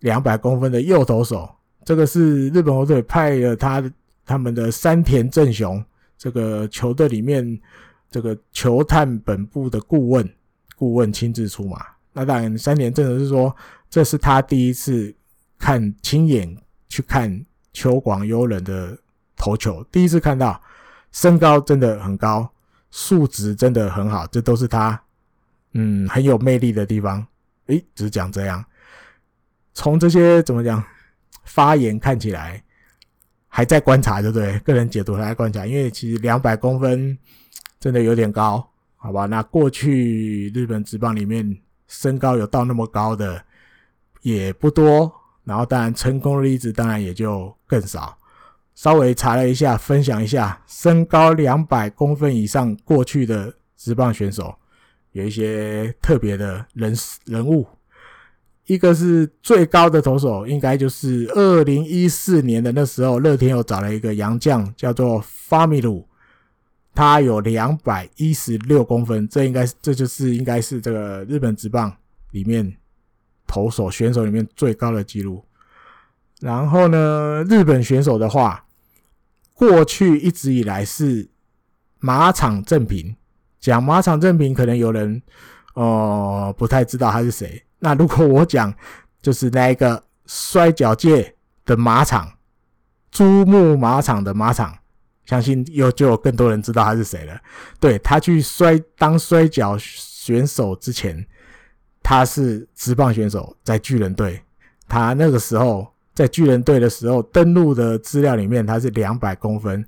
[0.00, 1.48] 两百公分的右投手，
[1.82, 3.82] 这个是日本火腿派了他
[4.26, 5.82] 他们的山田正雄
[6.18, 7.58] 这个球队里面
[8.10, 10.30] 这个球探本部的顾问。
[10.76, 13.54] 顾问亲自出马，那当然三田正雄是说，
[13.88, 15.14] 这是他第一次
[15.58, 16.56] 看亲眼
[16.88, 18.96] 去看秋广优人的
[19.36, 20.60] 投球，第一次看到
[21.12, 22.50] 身高真的很高，
[22.90, 25.00] 素质真的很好，这都是他
[25.72, 27.26] 嗯很有魅力的地方。
[27.66, 28.64] 诶，只讲这样，
[29.72, 30.84] 从这些怎么讲
[31.44, 32.62] 发言看起来
[33.48, 34.58] 还在观察，对不对？
[34.58, 37.16] 个人解读还在观察，因为其实两百公分
[37.80, 38.68] 真的有点高。
[39.04, 43.44] 好吧，那过去日本职棒里面身高有到那么高的
[44.22, 45.12] 也不多，
[45.44, 48.16] 然后当然成功的例子当然也就更少。
[48.74, 54.54] 稍微查了一下，分享一下身高两百公分以上过去的职棒选手，
[55.12, 56.96] 有一些特别的人
[57.26, 57.66] 人物。
[58.64, 66.08] 一个是最高的投手，应该就是二零一四年的那时候，乐天又找了一个洋将，叫做法米鲁。
[66.94, 71.94] 他有两百一十六公分，这应该这就是应该是这个日本职棒
[72.30, 72.76] 里面
[73.46, 75.44] 投手选手里面最高的纪录。
[76.40, 78.66] 然后呢，日本选手的话，
[79.54, 81.28] 过去一直以来是
[81.98, 83.16] 马场正平。
[83.60, 85.22] 讲马场正平，可能有人
[85.72, 87.64] 哦、呃、不太知道他是谁。
[87.78, 88.74] 那如果我讲，
[89.22, 91.34] 就是那一个摔角界
[91.64, 92.30] 的马场，
[93.10, 94.76] 珠穆马场的马场，
[95.26, 97.38] 相信又就有更多人知道他是谁了。
[97.80, 101.26] 对，他去摔当摔跤选手之前，
[102.02, 104.42] 他是职棒选手，在巨人队。
[104.88, 109.84] 他那个时候在巨人队的时候，登录的资料里面他是两百公分。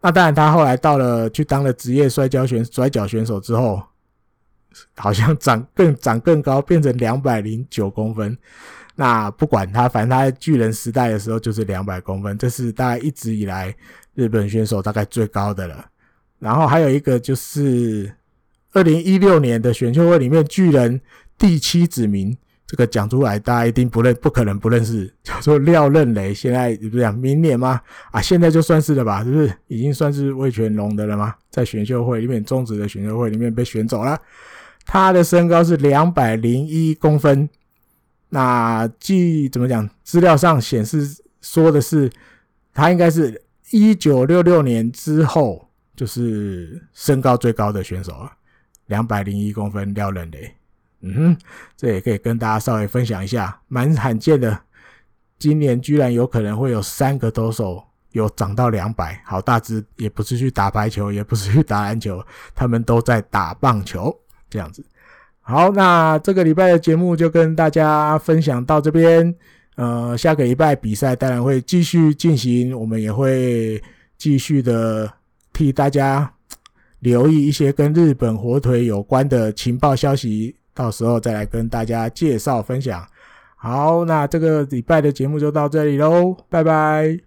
[0.00, 3.82] 那当然，他后来到了去当了职业摔跤选摔跤选手之后，
[4.96, 8.36] 好像长更长更高，变成两百零九公分。
[8.96, 13.74] 那不管他，反正他在巨人时代的时候就是两百公分，这是大概一直以来
[14.14, 15.86] 日本选手大概最高的了。
[16.38, 18.12] 然后还有一个就是
[18.72, 21.00] 二零一六年的选秀会里面，巨人
[21.38, 22.36] 第七指名。
[22.66, 26.32] 这个讲出来，大家一定不认，不可能不认识，叫做廖任雷。
[26.32, 27.80] 现在不是讲明年吗？
[28.12, 31.34] 啊，现在就算是了吧，是不是已经算是味全龙的了吗？
[31.50, 34.16] 在选秀会里面，中职的选秀会里面被选走了。
[34.86, 37.48] 他的身高是两百零一公分。
[38.28, 39.90] 那据怎么讲？
[40.04, 41.04] 资料上显示
[41.40, 42.08] 说的是，
[42.72, 48.32] 他应该是一九六六年之后就是身高最高的选手了，
[48.86, 50.54] 两百零一公分，廖人雷。
[51.02, 51.36] 嗯哼，
[51.76, 54.58] 这也可以跟大家稍微分享一下，蛮罕见的。
[55.38, 62.22] 今年居然有可能会有三个投手有涨到两百，好大只，也不是去打排球，也不是去打篮球，
[62.54, 64.14] 他们都在打棒球
[64.50, 64.84] 这样子。
[65.40, 69.34] 好，那这个礼拜的节目就跟大家分享到这边。
[69.80, 73.82] 呃，下个礼拜比赛当然会继续进行，我们也会
[74.18, 75.10] 继续的
[75.54, 76.30] 替大家
[76.98, 80.54] 留意一些跟日本火腿有关的情报消息。
[80.74, 83.02] 到时候再来跟大家介绍分享。
[83.56, 87.18] 好，那这个礼拜的节目就到这里喽，拜拜。